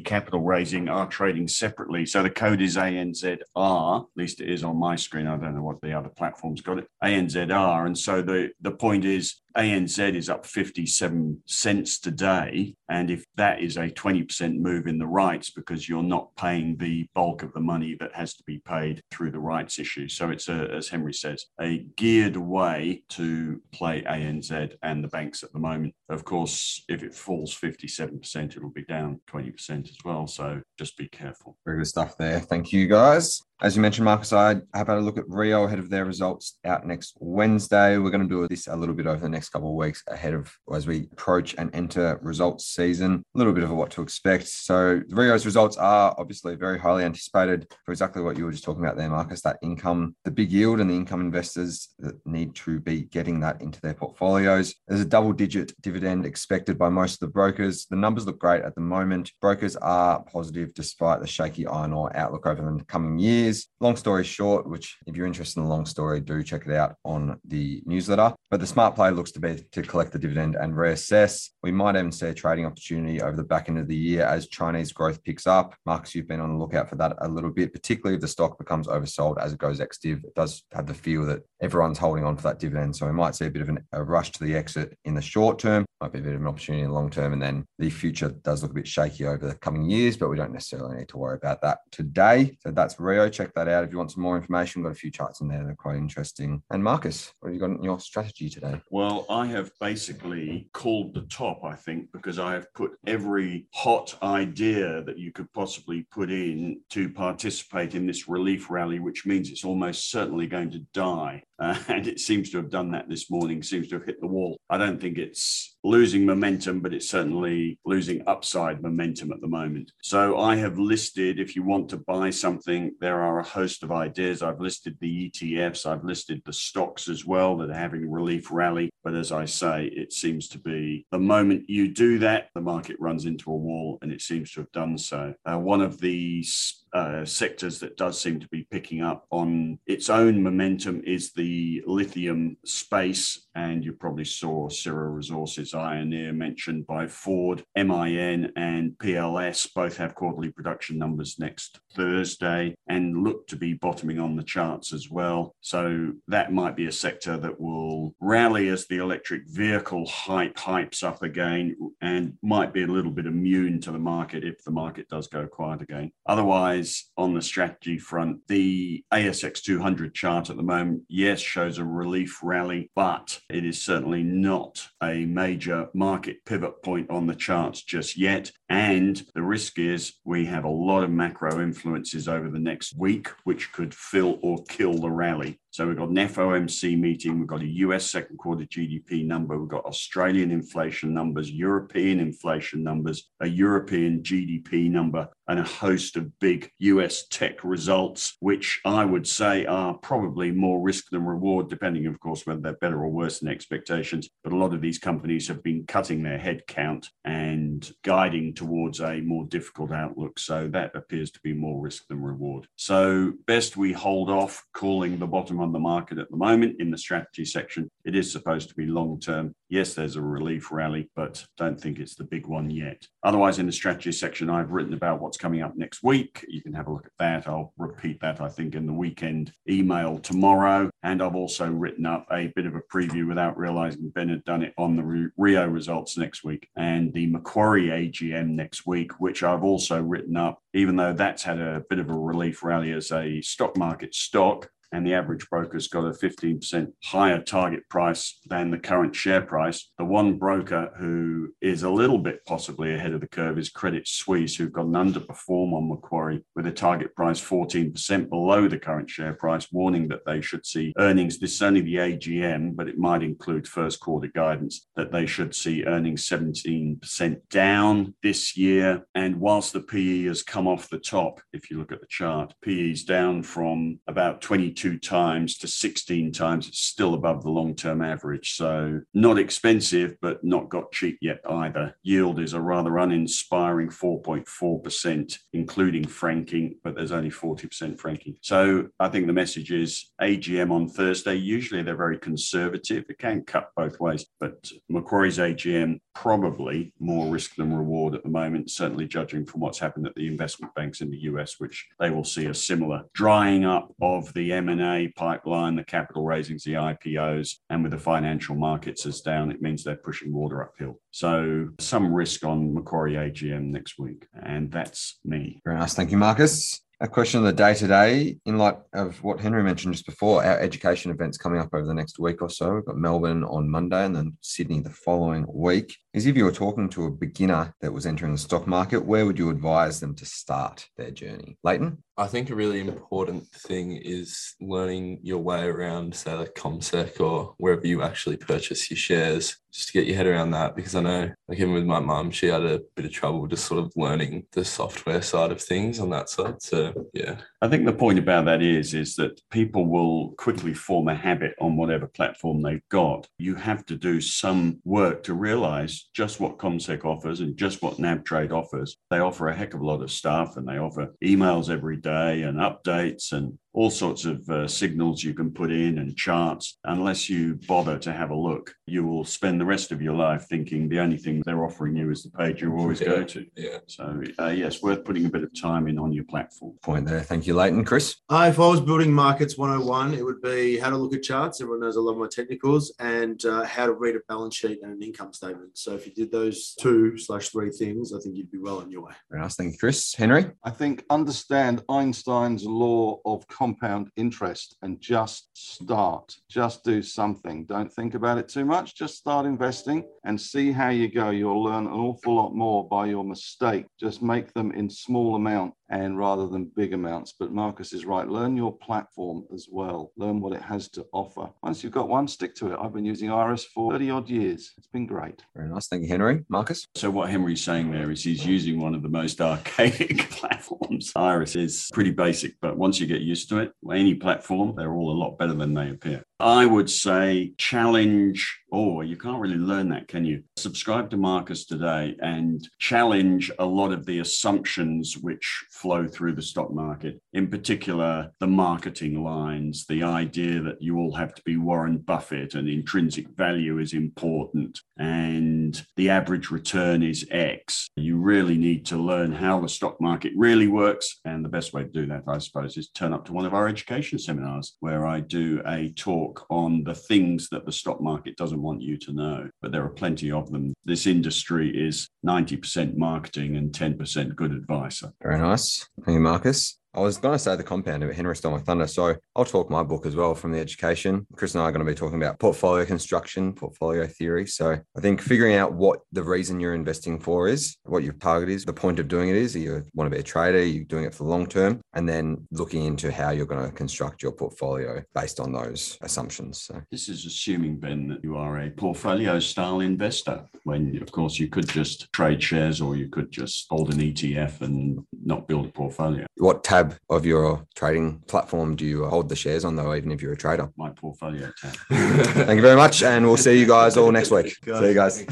capital 0.02 0.42
raising 0.42 0.90
are 0.90 1.08
trading 1.08 1.48
separately. 1.48 2.06
So 2.06 2.24
the 2.24 2.30
code 2.30 2.62
is 2.62 2.78
ANZR, 2.78 4.02
at 4.02 4.08
least 4.16 4.42
it 4.42 4.50
is 4.50 4.64
on 4.64 4.78
my 4.78 4.96
screen. 4.96 5.28
I 5.28 5.38
don't 5.38 5.56
know 5.56 5.64
what 5.64 5.82
the 5.82 5.94
other 5.94 6.10
platforms 6.10 6.62
got 6.62 6.80
it. 6.80 6.88
ANZR. 7.04 7.86
And 7.86 7.98
so 7.98 8.22
the, 8.22 8.52
the 8.62 8.72
point 8.72 9.06
is 9.06 9.42
ANZ 9.58 10.16
is 10.16 10.30
up 10.30 10.46
57 10.46 11.42
cents 11.46 12.00
today. 12.00 12.76
And 12.90 13.10
if 13.10 13.26
that 13.36 13.60
is 13.60 13.78
a 13.78 13.90
20% 13.90 14.60
move 14.60 14.86
in 14.86 15.00
the 15.00 15.08
rights 15.08 15.50
because 15.50 15.90
you're 15.90 16.04
not 16.04 16.36
paying 16.36 16.78
the 16.78 17.08
bulk 17.38 17.44
of 17.44 17.54
the 17.54 17.60
money 17.60 17.96
that 18.00 18.14
has 18.16 18.34
to 18.36 18.44
be 18.44 18.60
paid 18.60 19.02
through 19.12 19.32
the 19.32 19.40
rights 19.40 19.80
issue. 19.80 20.08
So 20.08 20.30
it's, 20.30 20.50
a, 20.50 20.70
as 20.74 20.90
Henry 20.90 21.14
says, 21.14 21.46
a 21.62 21.86
geared 21.96 22.38
way 22.38 23.04
to 23.10 23.62
play 23.72 24.04
ANZ 24.04 24.76
and 24.82 25.04
the 25.04 25.08
banks 25.08 25.44
at 25.44 25.54
the 25.54 25.60
moment. 25.60 25.94
Of 26.10 26.24
course, 26.26 26.84
if 26.88 27.04
it 27.04 27.14
falls 27.14 27.56
57%, 27.56 28.58
it'll 28.58 28.70
be 28.70 28.84
down 28.84 29.22
20% 29.30 29.90
as 29.90 29.98
well. 30.04 30.28
So 30.28 30.62
just 30.78 30.98
be 30.98 31.08
careful. 31.08 31.58
Very 31.66 31.80
good 31.80 31.88
stuff 31.88 32.18
there. 32.18 32.40
Thank 32.40 32.72
you, 32.72 32.88
guys. 32.88 33.42
As 33.60 33.76
you 33.76 33.82
mentioned, 33.82 34.06
Marcus, 34.06 34.32
I 34.34 34.62
have 34.76 34.86
had 34.86 34.98
a 34.98 35.02
look 35.02 35.18
at 35.18 35.28
Rio 35.28 35.64
ahead 35.64 35.80
of 35.80 35.90
their 35.90 36.06
results 36.06 36.60
out 36.64 36.86
next 36.86 37.18
Wednesday. 37.20 37.98
We're 37.98 38.12
going 38.12 38.22
to 38.22 38.30
do 38.30 38.48
this 38.48 38.68
a 38.68 38.76
little 38.76 38.94
bit 38.94 39.08
over 39.08 39.20
the 39.20 39.30
next 39.30 39.50
couple 39.50 39.70
of 39.70 39.76
weeks 39.76 40.04
ahead 40.08 40.36
of 40.36 40.54
as 40.72 40.86
we 40.86 41.08
approach 41.12 41.56
and 41.58 41.74
enter 41.74 42.20
results 42.22 42.68
season. 42.68 43.24
A 43.34 43.38
little 43.38 43.54
bit 43.54 43.64
of 43.64 43.72
what 43.72 43.90
to 43.92 44.04
expect. 44.04 44.48
So 44.48 45.02
Rio's 45.10 45.44
results 45.44 45.76
are 45.76 46.14
obviously 46.20 46.54
very 46.54 46.78
highly 46.78 47.04
anticipated 47.04 47.66
for 47.84 47.94
exactly 47.94 48.22
what 48.22 48.38
you 48.38 48.46
were 48.46 48.52
just 48.52 48.64
talking 48.64 48.84
about 48.84 48.96
there, 48.96 49.10
Marcus. 49.10 49.42
That 49.42 49.58
income, 49.64 50.16
the 50.24 50.30
big 50.30 50.52
yield, 50.52 50.80
and 50.80 50.88
the 50.88 50.96
income 50.96 51.22
investors 51.22 51.96
that 51.98 52.24
need 52.28 52.54
to 52.58 52.80
be 52.80 53.06
getting 53.06 53.40
that 53.40 53.60
into 53.60 53.82
their 53.82 53.96
portfolios. 53.96 54.76
There's 54.88 55.02
a 55.02 55.06
double-digit 55.06 55.82
dividend 55.82 56.28
expected 56.28 56.78
by 56.78 56.90
most 56.90 57.14
of 57.14 57.20
the 57.22 57.34
brokers. 57.34 57.88
The 57.88 57.96
numbers 57.96 58.28
look 58.28 58.38
great 58.38 58.62
at 58.62 58.76
the 58.76 58.82
moment. 58.82 59.32
Brokers 59.42 59.76
are 59.78 60.22
positive 60.26 60.76
despite 60.76 61.22
the 61.22 61.28
shaky 61.28 61.66
iron 61.66 61.92
ore 61.92 62.16
outlook 62.16 62.46
over 62.46 62.62
the 62.62 62.84
coming 62.84 63.18
years 63.18 63.47
is. 63.48 63.68
Long 63.80 63.96
story 63.96 64.24
short, 64.24 64.70
which 64.70 64.98
if 65.08 65.16
you're 65.16 65.26
interested 65.26 65.60
in 65.60 65.66
the 65.66 65.70
long 65.70 65.86
story, 65.86 66.20
do 66.20 66.44
check 66.44 66.68
it 66.68 66.74
out 66.74 66.96
on 67.04 67.40
the 67.46 67.82
newsletter. 67.86 68.34
But 68.52 68.60
the 68.60 68.68
smart 68.68 68.96
play 68.96 69.12
looks 69.12 69.32
to 69.32 69.40
be 69.40 69.64
to 69.72 69.82
collect 69.82 70.12
the 70.12 70.20
dividend 70.20 70.56
and 70.56 70.74
reassess. 70.74 71.50
We 71.64 71.72
might 71.72 71.96
even 71.96 72.12
see 72.12 72.28
a 72.28 72.34
trading 72.34 72.66
opportunity 72.66 73.22
over 73.22 73.36
the 73.36 73.44
back 73.44 73.70
end 73.70 73.80
of 73.80 73.88
the 73.88 73.96
year 73.96 74.24
as 74.24 74.48
Chinese 74.48 74.92
growth 74.92 75.24
picks 75.24 75.48
up. 75.48 75.76
Marcus, 75.86 76.16
you've 76.16 76.28
been 76.28 76.40
on 76.40 76.54
the 76.54 76.60
lookout 76.60 76.90
for 76.90 76.96
that 76.96 77.16
a 77.20 77.28
little 77.28 77.52
bit, 77.52 77.74
particularly 77.74 78.16
if 78.16 78.22
the 78.22 78.28
stock 78.28 78.58
becomes 78.58 78.88
oversold 78.88 79.42
as 79.42 79.54
it 79.54 79.60
goes 79.60 79.82
ex-div. 79.82 80.24
It 80.24 80.36
does 80.36 80.64
have 80.74 80.88
the 80.88 80.94
feel 80.94 81.26
that 81.26 81.42
everyone's 81.62 81.98
holding 81.98 82.24
on 82.24 82.38
for 82.38 82.44
that 82.44 82.60
dividend. 82.60 82.96
So 82.96 83.06
we 83.06 83.12
might 83.12 83.36
see 83.36 83.46
a 83.46 83.52
bit 83.52 83.62
of 83.62 83.70
an, 83.70 83.80
a 83.92 84.04
rush 84.04 84.32
to 84.34 84.44
the 84.44 84.56
exit 84.56 84.98
in 85.06 85.16
the 85.16 85.22
short 85.22 85.60
term, 85.60 85.86
might 86.02 86.12
be 86.12 86.20
a 86.20 86.22
bit 86.22 86.36
of 86.36 86.42
an 86.42 86.48
opportunity 86.48 86.84
in 86.84 86.90
the 86.90 86.94
long 86.94 87.10
term. 87.10 87.34
And 87.34 87.42
then 87.42 87.66
the 87.80 87.90
future 87.90 88.30
does 88.30 88.62
look 88.62 88.72
a 88.72 88.76
bit 88.76 88.88
shaky 88.88 89.26
over 89.26 89.48
the 89.48 89.56
coming 89.56 89.90
years, 89.90 90.18
but 90.18 90.30
we 90.30 90.36
don't 90.36 90.54
necessarily 90.54 90.98
need 90.98 91.10
to 91.10 91.18
worry 91.18 91.36
about 91.36 91.62
that 91.62 91.80
today. 91.92 92.58
So 92.62 92.72
that's 92.72 93.00
Rio. 93.00 93.30
Check 93.30 93.54
that 93.56 93.68
out 93.68 93.84
if 93.84 93.92
you 93.92 93.98
want 93.98 94.12
some 94.12 94.24
more 94.24 94.38
information. 94.38 94.82
We've 94.82 94.90
got 94.90 94.98
a 94.98 95.00
few 95.00 95.12
charts 95.12 95.42
in 95.42 95.48
there 95.48 95.64
that 95.64 95.72
are 95.72 95.76
quite 95.76 95.98
interesting. 95.98 96.62
And 96.70 96.84
Marcus, 96.84 97.32
what 97.40 97.50
have 97.50 97.54
you 97.56 97.60
got 97.60 97.78
in 97.78 97.84
your 97.84 98.00
strategy 98.00 98.50
today? 98.50 98.80
Well, 98.92 99.26
I 99.30 99.48
have 99.48 99.72
basically 99.80 100.70
called 100.74 101.14
the 101.14 101.22
top, 101.22 101.64
I 101.64 101.76
think, 101.76 102.12
because 102.12 102.40
I 102.40 102.54
have 102.54 102.72
put 102.74 102.92
every 103.06 103.68
hot 103.74 104.16
idea 104.22 105.04
that 105.04 105.18
you 105.18 105.32
could 105.32 105.52
possibly 105.54 106.04
put 106.12 106.30
in 106.30 106.82
to 106.92 107.10
participate 107.10 107.96
in 107.96 108.06
this 108.06 108.28
relief 108.28 108.70
rally, 108.70 109.00
which 109.00 109.26
means 109.26 109.50
it's 109.50 109.66
almost 109.66 110.12
certainly 110.12 110.48
going 110.48 110.72
to 110.72 110.80
die. 110.94 111.44
Uh, 111.60 111.78
and 111.88 112.08
it 112.08 112.20
seems 112.20 112.50
to 112.52 112.58
have 112.58 112.70
done 112.70 112.92
that 112.92 113.10
this 113.10 113.30
morning, 113.32 113.64
seems 113.64 113.88
to 113.90 113.96
have 113.96 114.06
hit 114.06 114.22
the 114.22 114.28
wall. 114.28 114.58
I 114.70 114.78
don't 114.78 115.02
think 115.02 115.18
it's 115.18 115.77
losing 115.88 116.26
momentum, 116.26 116.82
but 116.82 116.94
it's 116.94 117.10
certainly 117.10 117.80
losing 117.86 118.22
upside 118.28 118.82
momentum 118.82 119.32
at 119.32 119.42
the 119.42 119.48
moment. 119.48 119.92
So 120.02 120.38
I 120.38 120.56
have 120.58 120.78
listed, 120.78 121.40
if 121.40 121.56
you 121.56 121.64
want 121.64 121.90
to 121.90 121.98
buy 121.98 122.30
something, 122.30 122.94
there 123.00 123.22
are 123.22 123.40
a 123.40 123.44
host 123.44 123.84
of 123.84 123.92
ideas. 123.92 124.44
I've 124.44 124.60
listed 124.60 124.98
the 125.00 125.30
ETFs, 125.30 125.86
I've 125.86 126.04
listed 126.04 126.42
the 126.46 126.54
stocks 126.54 127.08
as 127.08 127.26
well 127.26 127.58
that 127.58 127.70
are 127.70 127.74
having 127.74 128.12
relief 128.12 128.52
rally. 128.52 128.90
But 129.04 129.16
as 129.16 129.32
I 129.32 129.46
say, 129.46 129.86
it 129.86 130.12
seems 130.12 130.50
to 130.50 130.60
be 130.60 131.06
the 131.12 131.20
moment 131.20 131.70
you 131.70 131.94
do 131.94 132.20
that, 132.20 132.50
the 132.54 132.62
market 132.62 132.98
runs 133.00 133.26
into 133.26 133.52
a 133.52 133.56
wall, 133.56 133.98
and 134.02 134.12
it 134.12 134.22
seems 134.22 134.52
to 134.52 134.62
have 134.62 134.72
done 134.74 134.98
so. 134.98 135.34
Uh, 135.46 135.58
one 135.58 135.82
of 135.82 136.00
these 136.00 136.84
uh, 136.94 137.26
sectors 137.26 137.80
that 137.80 137.98
does 137.98 138.20
seem 138.20 138.40
to 138.40 138.48
be 138.48 138.68
picking 138.72 139.02
up 139.02 139.26
on 139.30 139.78
its 139.86 140.10
own 140.10 140.42
momentum 140.42 141.02
is 141.06 141.32
the 141.34 141.84
lithium 141.86 142.58
space. 142.66 143.48
And 143.56 143.84
you 143.84 143.94
probably 143.94 144.26
saw 144.26 144.68
Syrah 144.68 145.14
Resources, 145.14 145.74
Ioneer 145.78 146.34
mentioned 146.34 146.88
by 146.88 147.08
Ford, 147.08 147.64
MIN 147.76 148.52
and 148.56 148.92
PLS 148.98 149.68
both 149.74 149.98
have 149.98 150.16
quarterly 150.16 150.52
production 150.52 150.98
numbers 150.98 151.38
next 151.40 151.80
Thursday 151.94 152.76
and 152.88 153.24
look 153.24 153.48
to 153.48 153.56
be 153.56 153.74
bottoming 153.74 154.20
on 154.20 154.36
the 154.36 154.44
charts 154.44 154.94
as 154.94 155.10
well. 155.10 155.56
So 155.62 156.14
that 156.28 156.52
might 156.52 156.76
be 156.76 156.88
a 156.88 156.92
sector 156.92 157.38
that 157.38 157.60
will 157.60 158.16
rally 158.20 158.70
as 158.70 158.88
the 158.88 158.98
electric 158.98 159.44
vehicle 159.48 160.06
hype 160.08 160.56
hypes 160.56 161.04
up 161.04 161.24
again 161.24 161.76
and 162.02 162.34
might 162.42 162.74
be 162.74 162.84
a 162.84 162.88
little 162.88 163.12
bit 163.12 163.26
immune 163.26 163.80
to 163.82 163.92
the 163.92 164.00
market 164.00 164.44
if 164.44 164.64
the 164.64 164.72
market 164.72 165.08
does 165.10 165.28
go 165.28 165.48
quiet 165.48 165.82
again. 165.82 166.12
Otherwise, 166.26 167.12
on 167.18 167.34
the 167.34 167.42
strategy 167.42 167.98
front, 167.98 168.40
the 168.48 169.04
ASX 169.14 169.62
200 169.62 170.14
chart 170.14 170.50
at 170.50 170.58
the 170.58 170.64
moment, 170.64 171.04
yes, 171.08 171.40
shows 171.40 171.78
a 171.78 171.86
relief 171.86 172.40
rally, 172.42 172.90
but 172.96 173.40
it 173.50 173.66
is 173.66 173.82
certainly 173.82 174.24
not 174.24 174.88
a 175.04 175.26
major 175.26 175.57
market 175.94 176.44
pivot 176.46 176.82
point 176.84 177.10
on 177.10 177.28
the 177.28 177.36
charts 177.36 177.84
just 177.84 178.18
yet. 178.18 178.52
And 178.70 179.22
the 179.34 179.42
risk 179.42 179.80
is 179.80 180.14
we 180.26 180.46
have 180.46 180.66
a 180.66 180.70
lot 180.70 181.04
of 181.04 181.10
macro 181.12 181.62
influences 181.62 182.28
over 182.28 182.50
the 182.50 182.60
next 182.60 182.98
week, 182.98 183.30
which 183.44 183.72
could 183.72 183.94
fill 183.94 184.40
or 184.42 184.64
kill 184.66 184.94
the 184.94 185.10
rally. 185.10 185.60
So 185.72 185.88
we've 185.88 185.98
got 185.98 186.10
an 186.10 186.16
FOMC 186.16 187.00
meeting, 187.00 187.38
we've 187.38 187.48
got 187.48 187.62
a 187.62 187.68
US 187.68 188.10
second 188.10 188.38
quarter 188.38 188.66
GDP 188.66 189.26
number, 189.26 189.60
we've 189.60 189.70
got 189.70 189.86
Australian 189.86 190.50
inflation 190.50 191.14
numbers, 191.14 191.52
European 191.52 192.20
inflation 192.20 192.84
numbers, 192.84 193.30
a 193.42 193.48
European 193.48 194.24
GDP 194.24 194.90
number, 194.90 195.30
and 195.48 195.60
a 195.60 195.64
host 195.64 196.16
of 196.16 196.38
big 196.40 196.72
US 196.80 197.28
tech 197.28 197.64
results, 197.64 198.36
which 198.40 198.82
I 198.86 199.06
would 199.06 199.28
say 199.28 199.66
are 199.66 199.94
probably 199.94 200.52
more 200.52 200.82
risk 200.82 201.10
than 201.10 201.26
reward, 201.26 201.70
depending, 201.70 202.06
of 202.08 202.20
course, 202.20 202.46
whether 202.46 202.60
they're 202.60 202.74
better 202.74 203.02
or 203.02 203.10
worse 203.10 203.40
than 203.40 203.50
expectations. 203.50 204.30
But 204.44 204.54
a 204.54 204.58
lot 204.58 204.74
of 204.74 204.82
these 204.82 205.00
companies 205.00 205.48
have 205.48 205.64
been 205.64 205.86
cutting 205.88 206.24
their 206.24 206.38
headcount 206.38 207.08
and 207.24 207.90
guiding 208.04 208.54
towards 208.54 209.00
a 209.00 209.22
more 209.22 209.46
difficult 209.46 209.92
outlook. 209.92 210.40
So 210.40 210.68
that 210.70 210.96
appears 210.96 211.32
to 211.32 211.40
be 211.44 211.54
more 211.54 211.82
risk 211.82 212.08
than 212.08 212.22
reward. 212.22 212.68
So 212.76 213.34
best 213.46 213.78
we 213.78 213.94
hold 213.94 214.30
off 214.30 214.64
calling 214.74 215.18
the 215.18 215.28
bottom 215.28 215.60
on 215.60 215.72
the 215.72 215.80
market 215.80 216.18
at 216.18 216.30
the 216.30 216.38
moment 216.38 216.78
in 216.80 216.92
the 216.92 216.98
strategy 216.98 217.46
section. 217.46 217.90
It 218.06 218.16
is 218.16 218.32
supposed 218.32 218.70
to 218.70 218.76
be 218.76 218.86
long 218.86 219.20
term. 219.20 219.54
Yes, 219.70 219.94
there's 219.94 220.16
a 220.16 220.22
relief 220.22 220.72
rally, 220.72 221.10
but 221.14 221.46
don't 221.58 221.80
think 221.80 222.00
it's 222.00 222.16
the 222.16 222.24
big 222.24 222.48
one 222.48 222.70
yet. 222.70 223.06
Otherwise, 223.24 223.60
in 223.60 223.66
the 223.66 223.72
strategy 223.74 224.14
section, 224.14 224.50
I've 224.50 224.72
written 224.72 224.94
about 224.94 225.20
what's 225.20 225.38
coming 225.38 225.62
up 225.62 225.76
next 225.76 226.04
week. 226.04 226.46
You 226.48 226.62
can 226.62 226.74
have 226.74 226.88
a 226.88 226.94
look 226.94 227.06
at 227.06 227.12
that. 227.20 227.50
I'll 227.50 227.74
repeat 227.78 228.22
that, 228.22 228.40
I 228.40 228.48
think, 228.48 228.76
in 228.76 228.86
the 228.88 228.94
weekend 228.94 229.52
email 229.70 230.20
tomorrow. 230.20 230.90
And 231.04 231.22
I've 231.22 231.36
also 231.36 231.70
written 231.70 232.06
up 232.06 232.26
a 232.32 232.48
bit 232.56 232.66
of 232.66 232.76
a 232.76 232.82
preview 232.94 233.28
without 233.28 233.58
realizing 233.58 234.10
Ben 234.10 234.30
had 234.30 234.46
done 234.46 234.64
it 234.64 234.74
on 234.78 234.96
the 234.96 235.32
Rio 235.36 235.68
results 235.68 236.18
next 236.18 236.46
week 236.46 236.70
and 236.78 237.14
the 237.14 237.28
Macquarie 237.28 237.88
AGM 237.88 238.52
next 238.52 238.88
week, 238.88 239.20
which 239.20 239.44
I've 239.44 239.66
also 239.66 240.02
written 240.02 240.38
up, 240.38 240.60
even 240.74 240.96
though 240.96 241.12
that's 241.12 241.44
had 241.44 241.60
a 241.60 241.84
bit 241.90 242.00
of 242.00 242.10
a 242.10 242.18
relief 242.18 242.64
rally 242.64 242.94
as 242.94 243.12
a 243.12 243.42
stock 243.42 243.76
market 243.76 244.16
stock 244.16 244.70
and 244.92 245.06
the 245.06 245.14
average 245.14 245.50
broker's 245.50 245.88
got 245.88 246.06
a 246.06 246.12
15% 246.12 246.92
higher 247.04 247.42
target 247.42 247.88
price 247.90 248.40
than 248.46 248.72
the 248.72 248.80
current 248.80 249.16
share 249.16 249.42
price. 249.42 249.92
The 249.98 250.06
one 250.06 250.38
broker 250.38 250.92
who 250.98 251.54
is 251.62 251.84
a 251.84 251.90
little 251.90 252.18
bit 252.18 252.46
possibly 252.46 252.94
ahead 252.94 253.14
of 253.14 253.22
the 253.22 253.28
curve 253.28 253.58
is 253.58 253.70
Credit 253.70 254.08
Suisse, 254.08 254.56
who've 254.56 254.72
got 254.72 254.86
an 254.86 254.94
underperform 254.94 255.74
on 255.74 255.90
Macquarie 255.90 256.44
with 256.56 256.68
a 256.68 256.72
target 256.72 257.16
price 257.16 257.42
14% 257.42 258.30
below 258.30 258.68
the 258.68 258.80
current 258.80 259.10
share 259.10 259.34
price, 259.34 259.68
warning 259.72 260.08
that 260.08 260.26
they 260.26 260.42
should 260.42 260.66
see 260.66 260.94
earnings. 260.98 261.40
This 261.40 261.56
is 261.56 261.62
only 261.62 261.82
the 261.82 261.96
AGM, 261.96 262.76
but 262.76 262.88
it 262.88 262.98
might 262.98 263.24
include 263.24 263.68
first 263.68 264.00
quarter 264.00 264.30
guidance 264.34 264.88
that 264.96 265.12
they 265.12 265.26
should 265.26 265.54
see 265.54 265.84
earnings 265.84 266.28
17% 266.28 267.42
down 267.50 268.14
this 268.24 268.56
year. 268.56 269.06
And 269.16 269.38
whilst 269.38 269.74
the 269.74 269.82
PE 269.82 270.24
has 270.24 270.44
come 270.44 270.68
off 270.68 270.90
the 270.90 271.00
top, 271.00 271.42
if 271.52 271.70
you 271.70 271.78
look 271.78 271.92
at 271.92 272.02
the 272.02 272.08
chart, 272.08 272.54
PE 272.62 272.92
is 272.92 273.04
down 273.04 273.44
from 273.44 274.00
about 274.08 274.42
22 274.42 274.77
22 274.78 275.00
times 275.00 275.58
to 275.58 275.68
16 275.68 276.32
times. 276.32 276.68
It's 276.68 276.80
still 276.80 277.16
above 277.16 277.44
the 277.44 277.50
long 277.50 277.76
term 277.76 278.02
average. 278.02 278.56
So, 278.56 279.02
not 279.14 279.40
expensive, 279.40 280.16
but 280.22 280.44
not 280.44 280.70
got 280.70 280.92
cheap 280.92 281.18
yet 281.22 281.40
either. 281.50 281.96
Yield 282.04 282.40
is 282.40 282.54
a 282.54 282.62
rather 282.62 282.98
uninspiring 282.98 283.90
4.4%, 283.90 285.38
including 285.54 286.08
franking, 286.08 286.76
but 286.84 286.96
there's 286.96 287.12
only 287.12 287.32
40% 287.32 288.00
franking. 288.00 288.38
So, 288.42 288.88
I 289.00 289.10
think 289.10 289.28
the 289.28 289.34
message 289.34 289.72
is 289.72 290.12
AGM 290.22 290.72
on 290.72 290.88
Thursday. 290.88 291.36
Usually 291.36 291.82
they're 291.82 291.96
very 291.96 292.20
conservative. 292.20 293.06
It 293.10 293.18
can 293.18 293.44
cut 293.44 293.72
both 293.76 294.00
ways, 294.00 294.26
but 294.40 294.72
Macquarie's 294.90 295.40
AGM 295.40 296.00
probably 296.14 296.94
more 297.00 297.32
risk 297.32 297.56
than 297.56 297.76
reward 297.76 298.16
at 298.16 298.24
the 298.24 298.30
moment, 298.30 298.72
certainly 298.72 299.08
judging 299.08 299.46
from 299.46 299.62
what's 299.62 299.80
happened 299.80 300.08
at 300.08 300.16
the 300.16 300.28
investment 300.28 300.74
banks 300.74 301.02
in 301.02 301.12
the 301.12 301.20
US, 301.30 301.60
which 301.60 301.88
they 302.00 302.10
will 302.10 302.24
see 302.24 302.48
a 302.48 302.54
similar 302.54 303.04
drying 303.14 303.66
up 303.66 303.94
of 304.02 304.34
the 304.34 304.52
M&A 304.68 305.08
pipeline, 305.10 305.76
the 305.76 305.84
capital 305.84 306.24
raisings, 306.24 306.64
the 306.64 306.74
IPOs, 306.74 307.56
and 307.70 307.84
with 307.84 307.92
the 307.92 308.00
financial 308.00 308.56
markets 308.56 309.06
as 309.06 309.22
down, 309.22 309.52
it 309.52 309.62
means 309.62 309.84
they're 309.84 309.96
pushing 309.96 310.34
water 310.34 310.64
uphill. 310.64 311.00
So 311.12 311.70
some 311.80 312.14
risk 312.14 312.44
on 312.44 312.74
Macquarie 312.74 313.14
AGM 313.14 313.66
next 313.66 313.98
week. 313.98 314.28
And 314.44 314.72
that's 314.72 315.20
me. 315.24 315.62
Very 315.64 315.78
nice. 315.78 315.94
Thank 315.94 316.12
you, 316.12 316.18
Marcus. 316.18 316.82
A 317.00 317.08
question 317.08 317.40
of 317.40 317.46
the 317.46 317.54
day 317.54 317.76
today, 317.76 318.38
in 318.48 318.58
light 318.58 318.78
of 318.94 319.24
what 319.24 319.40
Henry 319.40 319.62
mentioned 319.62 319.94
just 319.94 320.08
before, 320.08 320.44
our 320.44 320.60
education 320.60 321.12
events 321.12 321.38
coming 321.38 321.60
up 321.60 321.70
over 321.72 321.86
the 321.86 321.94
next 321.94 322.18
week 322.18 322.42
or 322.42 322.50
so. 322.50 322.74
We've 322.74 322.86
got 322.86 322.98
Melbourne 322.98 323.44
on 323.44 323.70
Monday 323.70 324.04
and 324.04 324.16
then 324.16 324.36
Sydney 324.42 324.80
the 324.80 324.90
following 324.90 325.46
week. 325.48 325.96
Is 326.18 326.26
if 326.26 326.36
you 326.36 326.46
were 326.46 326.52
talking 326.52 326.90
to 326.90 327.06
a 327.06 327.12
beginner 327.12 327.76
that 327.80 327.94
was 327.94 328.08
entering 328.08 328.32
the 328.32 328.40
stock 328.40 328.66
market, 328.66 329.06
where 329.06 329.28
would 329.28 329.38
you 329.38 329.52
advise 329.52 330.00
them 330.00 330.16
to 330.16 330.26
start 330.26 330.88
their 330.98 331.12
journey? 331.12 331.60
Leighton? 331.64 332.02
I 332.20 332.26
think 332.26 332.50
a 332.50 332.56
really 332.56 332.80
important 332.80 333.46
thing 333.50 333.92
is 333.92 334.56
learning 334.60 335.20
your 335.22 335.38
way 335.38 335.66
around, 335.66 336.16
say, 336.16 336.34
like 336.34 336.56
CommSec 336.56 337.22
or 337.22 337.54
wherever 337.58 337.86
you 337.86 338.02
actually 338.02 338.38
purchase 338.38 338.90
your 338.90 338.98
shares, 338.98 339.56
just 339.72 339.90
to 339.90 339.94
get 339.94 340.08
your 340.08 340.16
head 340.16 340.26
around 340.26 340.50
that. 340.50 340.76
Because 340.76 340.96
I 340.96 341.02
know, 341.02 341.32
like, 341.48 341.60
even 341.60 341.74
with 341.74 341.86
my 341.86 342.00
mum, 342.00 342.32
she 342.32 342.48
had 342.48 342.64
a 342.64 342.82
bit 342.96 343.06
of 343.06 343.12
trouble 343.12 343.46
just 343.46 343.66
sort 343.66 343.84
of 343.84 343.94
learning 343.96 344.48
the 344.54 344.66
software 344.66 345.22
side 345.22 345.52
of 345.52 345.62
things 345.62 346.00
on 346.00 346.10
that 346.10 346.32
side. 346.32 346.60
So, 346.60 346.92
yeah. 347.14 347.36
I 347.62 347.68
think 347.68 347.86
the 347.86 347.94
point 347.94 348.18
about 348.18 348.46
that 348.46 348.64
is, 348.64 348.96
is 348.96 349.16
that 349.18 349.40
people 349.52 349.86
will 349.86 350.32
quickly 350.40 350.74
form 350.74 351.10
a 351.10 351.16
habit 351.16 351.54
on 351.62 351.78
whatever 351.78 352.08
platform 352.08 352.64
they've 352.64 352.90
got. 352.90 353.28
You 353.38 353.54
have 353.54 353.86
to 353.86 353.96
do 353.96 354.22
some 354.22 354.80
work 354.86 355.22
to 355.26 355.36
realize 355.36 356.07
just 356.14 356.40
what 356.40 356.58
CommSec 356.58 357.06
offers 357.06 357.42
and 357.42 357.56
just 357.56 357.82
what 357.82 357.98
NabTrade 357.98 358.52
offers. 358.52 358.98
They 359.10 359.20
offer 359.20 359.50
a 359.50 359.56
heck 359.56 359.74
of 359.74 359.82
a 359.82 359.86
lot 359.86 360.02
of 360.02 360.12
stuff 360.12 360.58
and 360.58 360.68
they 360.68 360.78
offer 360.78 361.14
emails 361.24 361.70
every 361.70 361.98
day 361.98 362.42
and 362.44 362.58
updates 362.58 363.34
and 363.34 363.58
all 363.78 363.92
sorts 363.92 364.26
of 364.26 364.50
uh, 364.50 364.68
signals 364.68 365.24
you 365.24 365.36
can 365.36 365.52
put 365.52 365.72
in 365.72 366.00
and 366.00 366.18
charts. 366.18 366.80
Unless 366.86 367.30
you 367.30 367.60
bother 367.68 368.00
to 368.00 368.12
have 368.12 368.32
a 368.32 368.36
look, 368.36 368.74
you 368.88 369.06
will 369.06 369.24
spend 369.24 369.62
the 369.62 369.66
rest 369.66 369.92
of 369.92 370.02
your 370.02 370.16
life 370.16 370.48
thinking 370.50 370.90
the 370.90 371.00
only 371.00 371.18
thing 371.18 371.44
they're 371.46 371.64
offering 371.64 371.96
you 371.96 372.10
is 372.10 372.24
the 372.24 372.32
page 372.32 372.60
you 372.60 372.76
always 372.76 373.02
yeah. 373.02 373.08
go 373.08 373.24
to. 373.24 373.46
Yeah. 373.56 373.78
So, 373.86 374.24
uh, 374.40 374.48
yes, 374.48 374.82
worth 374.82 375.06
putting 375.06 375.28
a 375.28 375.30
bit 375.30 375.44
of 375.44 375.52
time 375.62 375.88
in 375.88 376.00
on 376.00 376.12
your 376.12 376.24
platform. 376.24 376.74
Point 376.82 377.06
there. 377.06 377.22
Thank 377.22 377.46
you, 377.46 377.54
Leighton. 377.54 377.86
Chris? 377.86 378.16
Uh, 378.30 378.48
if 378.50 378.60
I 378.60 378.68
was 378.68 378.82
building 378.82 379.14
markets 379.14 379.60
101, 379.60 380.16
it 380.16 380.26
would 380.26 380.42
be 380.42 380.80
how 380.80 380.90
to 380.90 380.98
look 380.98 381.14
at 381.14 381.22
charts. 381.22 381.62
Everyone 381.62 381.82
knows 381.82 381.98
I 381.98 382.00
love 382.00 382.18
my 382.18 382.28
technicals 382.28 382.92
and 383.00 383.46
uh, 383.46 383.64
how 383.66 383.86
to 383.86 383.94
read 383.94 384.16
a 384.16 384.22
balance 384.28 384.56
sheet 384.56 384.80
and 384.82 384.92
an 384.92 385.04
income 385.04 385.34
statement. 385.34 385.78
So 385.78 385.94
if 385.94 386.08
you 386.08 386.14
did 386.14 386.32
those 386.32 386.74
two 386.80 387.16
slash 387.20 387.50
three 387.50 387.70
things, 387.70 388.12
I 388.12 388.20
think 388.22 388.38
you'd 388.38 388.50
be 388.50 388.58
well 388.58 388.80
on 388.80 388.90
your 388.90 389.04
way. 389.04 389.14
Very 389.30 389.44
nice. 389.44 389.56
Thank 389.56 389.74
you, 389.74 389.78
Chris. 389.78 390.16
Henry? 390.16 390.50
I 390.64 390.72
think 390.72 391.06
understand 391.12 391.84
Einstein's 391.90 392.66
law 392.66 393.20
of 393.24 393.48
compound 393.68 394.10
interest 394.16 394.78
and 394.82 395.02
just 395.02 395.50
start. 395.54 396.34
Just 396.50 396.86
do 396.86 397.02
something. 397.02 397.66
Don't 397.66 397.92
think 397.92 398.14
about 398.14 398.38
it 398.38 398.48
too 398.48 398.64
much. 398.64 398.96
Just 398.96 399.18
start 399.18 399.46
investing 399.46 400.06
and 400.24 400.40
see 400.40 400.72
how 400.72 400.88
you 400.90 401.10
go. 401.10 401.32
You'll 401.32 401.62
learn 401.62 401.86
an 401.86 401.92
awful 401.92 402.36
lot 402.36 402.56
more 402.56 402.88
by 402.88 403.08
your 403.08 403.26
mistake. 403.26 403.86
Just 404.00 404.22
make 404.22 404.54
them 404.54 404.72
in 404.72 404.90
small 404.90 405.36
amount 405.36 405.74
and 405.90 406.18
rather 406.18 406.48
than 406.48 406.72
big 406.76 406.94
amounts. 406.94 407.34
But 407.38 407.52
Marcus 407.52 407.94
is 407.94 408.06
right. 408.06 408.28
Learn 408.28 408.58
your 408.58 408.76
platform 408.78 409.46
as 409.54 409.68
well. 409.72 410.12
Learn 410.18 410.42
what 410.42 410.54
it 410.54 410.62
has 410.62 410.90
to 410.90 411.06
offer. 411.14 411.50
Once 411.64 411.84
you've 411.84 411.94
got 411.94 412.10
one, 412.10 412.28
stick 412.28 412.56
to 412.56 412.74
it. 412.74 412.80
I've 412.82 412.94
been 412.94 413.06
using 413.06 413.30
IRESS 413.30 413.66
for 413.66 413.92
30 413.92 414.12
odd 414.12 414.30
years. 414.30 414.74
It's 414.78 414.88
been 414.88 415.06
great. 415.06 415.42
Very 415.56 415.70
nice. 415.70 415.88
Thank 415.88 416.04
you, 416.04 416.10
Henry. 416.10 416.44
Marcus? 416.50 416.88
So 416.96 417.10
what 417.10 417.30
Henry's 417.30 417.64
saying 417.64 417.92
there 417.92 418.12
is 418.12 418.24
he's 418.24 418.46
using 418.46 418.80
one 418.80 418.96
of 418.96 419.02
the 419.02 419.10
most 419.10 419.40
archaic 419.40 420.18
platforms. 420.30 421.12
IRESS 421.16 421.56
is 421.56 421.90
pretty 421.94 422.12
basic, 422.12 422.56
but 422.62 422.78
once 422.78 423.00
you 423.00 423.08
get 423.08 423.22
used 423.22 423.47
to 423.48 423.60
it, 423.60 423.74
any 423.92 424.16
platform, 424.16 424.76
they're 424.76 424.94
all 424.94 425.12
a 425.12 425.20
lot 425.20 425.38
better 425.38 425.54
than 425.54 425.74
they 425.74 425.90
appear. 425.90 426.24
I 426.40 426.68
would 426.68 426.90
say 426.90 427.54
challenge. 427.58 428.60
Oh, 428.72 429.02
you 429.02 429.18
can't 429.18 429.42
really 429.42 429.56
learn 429.56 429.90
that, 429.90 430.08
can 430.08 430.24
you? 430.24 430.44
Subscribe 430.56 431.10
to 431.10 431.18
Marcus 431.18 431.66
today 431.66 432.16
and 432.22 432.68
challenge 432.78 433.50
a 433.58 433.66
lot 433.66 433.92
of 433.92 434.06
the 434.06 434.20
assumptions 434.20 435.18
which 435.18 435.66
flow 435.72 436.08
through 436.08 436.34
the 436.34 436.42
stock 436.42 436.72
market. 436.72 437.20
In 437.34 437.48
particular, 437.48 438.32
the 438.40 438.48
marketing 438.48 439.24
lines, 439.24 439.86
the 439.88 440.04
idea 440.04 440.62
that 440.62 440.82
you 440.82 440.98
all 440.98 441.16
have 441.16 441.34
to 441.34 441.42
be 441.44 441.58
Warren 441.58 441.98
Buffett 441.98 442.54
and 442.54 442.70
intrinsic 442.70 443.30
value 443.30 443.80
is 443.80 443.94
important 443.94 444.80
and 445.00 445.86
the 445.96 446.10
average 446.10 446.52
return 446.52 447.04
is 447.04 447.26
X. 447.32 447.88
You 447.96 448.18
really 448.18 448.58
need 448.58 448.86
to 448.88 448.98
learn 448.98 449.32
how 449.32 449.60
the 449.60 449.70
stock 449.70 450.00
market 450.02 450.34
really 450.36 450.68
works. 450.68 451.20
And 451.26 451.44
the 451.44 451.50
best 451.50 451.74
way 451.74 451.84
to 451.84 451.90
do 451.90 452.06
that, 452.08 452.24
I 452.28 452.38
suppose, 452.40 452.78
is 452.78 452.90
turn 452.90 453.14
up 453.14 453.26
to 453.26 453.34
one 453.34 453.46
of 453.46 453.54
our 453.54 453.68
education 453.68 454.20
seminars 454.20 454.76
where 454.80 455.06
I 455.06 455.20
do 455.20 455.62
a 455.66 455.90
talk 455.90 456.27
on 456.50 456.84
the 456.84 456.96
things 456.96 457.50
that 457.50 457.66
the 457.66 457.72
stock 457.72 458.02
market 458.02 458.38
doesn't 458.38 458.62
want 458.62 458.82
you 458.82 458.98
to 458.98 459.14
know, 459.14 459.50
but 459.62 459.72
there 459.72 459.84
are 459.84 459.90
plenty 459.90 460.32
of 460.32 460.52
them. 460.52 460.74
This 460.86 461.08
industry 461.08 461.70
is 461.70 462.10
90% 462.26 462.96
marketing 462.96 463.56
and 463.58 463.72
10% 463.72 464.36
good 464.36 464.52
advice. 464.52 465.04
Very 465.22 465.40
nice. 465.40 465.88
Thank 466.06 466.16
you, 466.16 466.22
Marcus. 466.22 466.78
I 466.98 467.02
was 467.02 467.18
going 467.20 467.34
to 467.36 467.40
say 467.40 467.56
the 467.56 467.62
compound, 467.62 468.02
but 468.02 468.16
Henry 468.16 468.36
stole 468.36 468.54
my 468.54 468.58
thunder. 468.58 468.88
So 468.88 469.16
I'll 469.36 469.46
talk 469.46 469.70
my 469.70 469.84
book 469.84 470.08
as 470.08 470.16
well 470.16 470.34
from 470.34 470.52
the 470.52 470.60
education. 470.60 471.28
Chris 471.36 471.54
and 471.54 471.62
I 471.62 471.68
are 471.68 471.72
going 471.72 471.86
to 471.86 471.92
be 471.92 471.96
talking 471.96 472.18
about 472.20 472.40
portfolio 472.40 472.86
construction, 472.86 473.54
portfolio 473.54 474.08
theory. 474.08 474.48
So 474.48 474.72
I 474.72 475.00
think 475.00 475.22
figuring 475.22 475.58
out 475.58 475.74
what 475.74 476.00
the 476.12 476.24
reason 476.24 476.60
you're 476.60 476.74
investing 476.74 477.20
for 477.20 477.50
is, 477.50 477.78
what 477.84 478.04
your 478.04 478.14
target 478.14 478.50
is, 478.50 478.66
the 478.66 478.74
point 478.74 478.98
of 478.98 479.08
doing 479.08 479.30
it 479.30 479.36
is. 479.36 479.56
You 479.56 479.86
want 479.94 480.10
to 480.10 480.16
be 480.16 480.20
a 480.20 480.24
trader, 480.24 480.64
you're 480.64 480.86
doing 480.86 481.04
it 481.04 481.14
for 481.14 481.26
the 481.26 481.30
long 481.30 481.46
term, 481.46 481.82
and 481.94 482.10
then 482.10 482.48
looking 482.50 482.86
into 482.86 483.12
how 483.12 483.30
you're 483.30 483.46
going 483.46 483.64
to 483.64 483.72
construct 483.72 484.24
your 484.24 484.32
portfolio 484.32 485.04
based 485.14 485.40
on 485.40 485.52
those 485.52 486.00
assumptions. 486.02 486.64
So 486.64 486.82
This 486.90 487.10
is 487.10 487.28
assuming, 487.28 487.78
Ben, 487.78 488.08
that 488.08 488.24
you 488.24 488.38
are 488.38 488.58
a 488.62 488.72
portfolio 488.72 489.40
style 489.40 489.82
investor, 489.82 490.46
when 490.64 491.00
of 491.00 491.12
course 491.12 491.38
you 491.38 491.48
could 491.48 491.70
just 491.70 492.12
trade 492.12 492.42
shares 492.42 492.82
or 492.82 492.96
you 492.96 493.08
could 493.08 493.30
just 493.30 493.68
hold 493.70 493.94
an 493.94 494.00
ETF 494.00 494.62
and 494.62 495.06
not 495.24 495.48
build 495.48 495.68
a 495.68 495.72
portfolio. 495.72 496.26
what 496.38 496.64
tab 496.64 496.87
of 497.10 497.26
your 497.26 497.66
trading 497.76 498.20
platform 498.28 498.76
do 498.76 498.86
you 498.86 499.06
uh, 499.06 499.10
hold 499.10 499.30
the 499.30 499.36
shares 499.36 499.66
on 499.66 499.76
though, 499.76 499.94
even 499.96 500.12
if 500.12 500.22
you're 500.22 500.34
a 500.34 500.38
trader? 500.38 500.70
My 500.78 500.90
portfolio 500.90 501.52
tab. 501.62 501.76
Thank 501.90 502.58
you 502.58 502.62
very 502.62 502.76
much. 502.76 503.04
And 503.04 503.26
we'll 503.26 503.38
see 503.38 503.60
you 503.60 503.68
guys 503.68 503.98
all 503.98 504.12
next 504.12 504.32
week. 504.32 504.58
See 504.64 504.72
you 504.72 504.94
guys. 504.94 505.26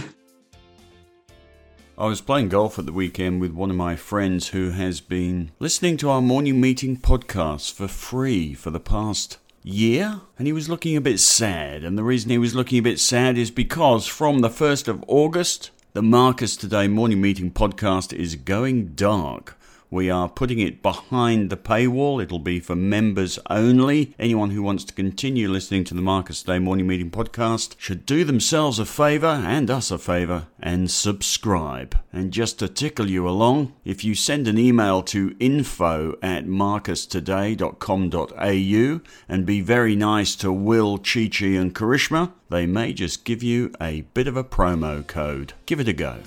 I 1.97 2.07
was 2.07 2.19
playing 2.19 2.49
golf 2.49 2.77
at 2.77 2.85
the 2.85 2.91
weekend 2.91 3.39
with 3.39 3.53
one 3.53 3.69
of 3.69 3.77
my 3.77 3.95
friends 3.95 4.49
who 4.49 4.71
has 4.71 4.99
been 4.99 5.51
listening 5.59 5.95
to 5.97 6.09
our 6.09 6.21
morning 6.21 6.59
meeting 6.59 6.97
podcast 6.97 7.71
for 7.71 7.87
free 7.87 8.53
for 8.53 8.69
the 8.69 8.81
past 8.81 9.37
year, 9.63 10.19
and 10.37 10.45
he 10.45 10.51
was 10.51 10.67
looking 10.67 10.97
a 10.97 11.01
bit 11.01 11.21
sad. 11.21 11.85
And 11.85 11.97
the 11.97 12.03
reason 12.03 12.31
he 12.31 12.37
was 12.37 12.53
looking 12.53 12.79
a 12.79 12.83
bit 12.83 12.99
sad 12.99 13.37
is 13.37 13.49
because 13.49 14.07
from 14.07 14.39
the 14.39 14.49
1st 14.49 14.89
of 14.89 15.05
August, 15.07 15.71
the 15.93 16.01
Marcus 16.01 16.57
Today 16.57 16.89
morning 16.89 17.21
meeting 17.21 17.49
podcast 17.49 18.11
is 18.11 18.35
going 18.35 18.93
dark. 18.95 19.57
We 19.95 20.09
are 20.09 20.27
putting 20.27 20.59
it 20.59 20.83
behind 20.83 21.49
the 21.49 21.55
paywall. 21.55 22.21
It'll 22.21 22.37
be 22.37 22.59
for 22.59 22.75
members 22.75 23.39
only. 23.49 24.13
Anyone 24.19 24.49
who 24.49 24.61
wants 24.61 24.83
to 24.83 24.93
continue 24.93 25.47
listening 25.47 25.85
to 25.85 25.93
the 25.93 26.01
Marcus 26.01 26.41
Today 26.41 26.59
Morning 26.59 26.85
Meeting 26.85 27.09
podcast 27.09 27.75
should 27.77 28.05
do 28.05 28.25
themselves 28.25 28.77
a 28.77 28.85
favour 28.85 29.41
and 29.45 29.71
us 29.71 29.91
a 29.91 29.97
favour 29.97 30.47
and 30.59 30.91
subscribe. 30.91 31.97
And 32.11 32.33
just 32.33 32.59
to 32.59 32.67
tickle 32.67 33.09
you 33.09 33.25
along, 33.25 33.71
if 33.85 34.03
you 34.03 34.15
send 34.15 34.49
an 34.49 34.57
email 34.57 35.01
to 35.03 35.33
info 35.39 36.17
at 36.21 36.45
marcustoday.com.au 36.45 39.01
and 39.29 39.45
be 39.45 39.61
very 39.61 39.95
nice 39.95 40.35
to 40.35 40.51
Will, 40.51 40.97
Chi 40.97 41.29
Chi, 41.29 41.45
and 41.45 41.73
Karishma, 41.73 42.33
they 42.49 42.65
may 42.65 42.91
just 42.91 43.23
give 43.23 43.41
you 43.41 43.71
a 43.79 44.01
bit 44.01 44.27
of 44.27 44.35
a 44.35 44.43
promo 44.43 45.07
code. 45.07 45.53
Give 45.65 45.79
it 45.79 45.87
a 45.87 45.93
go. 45.93 46.17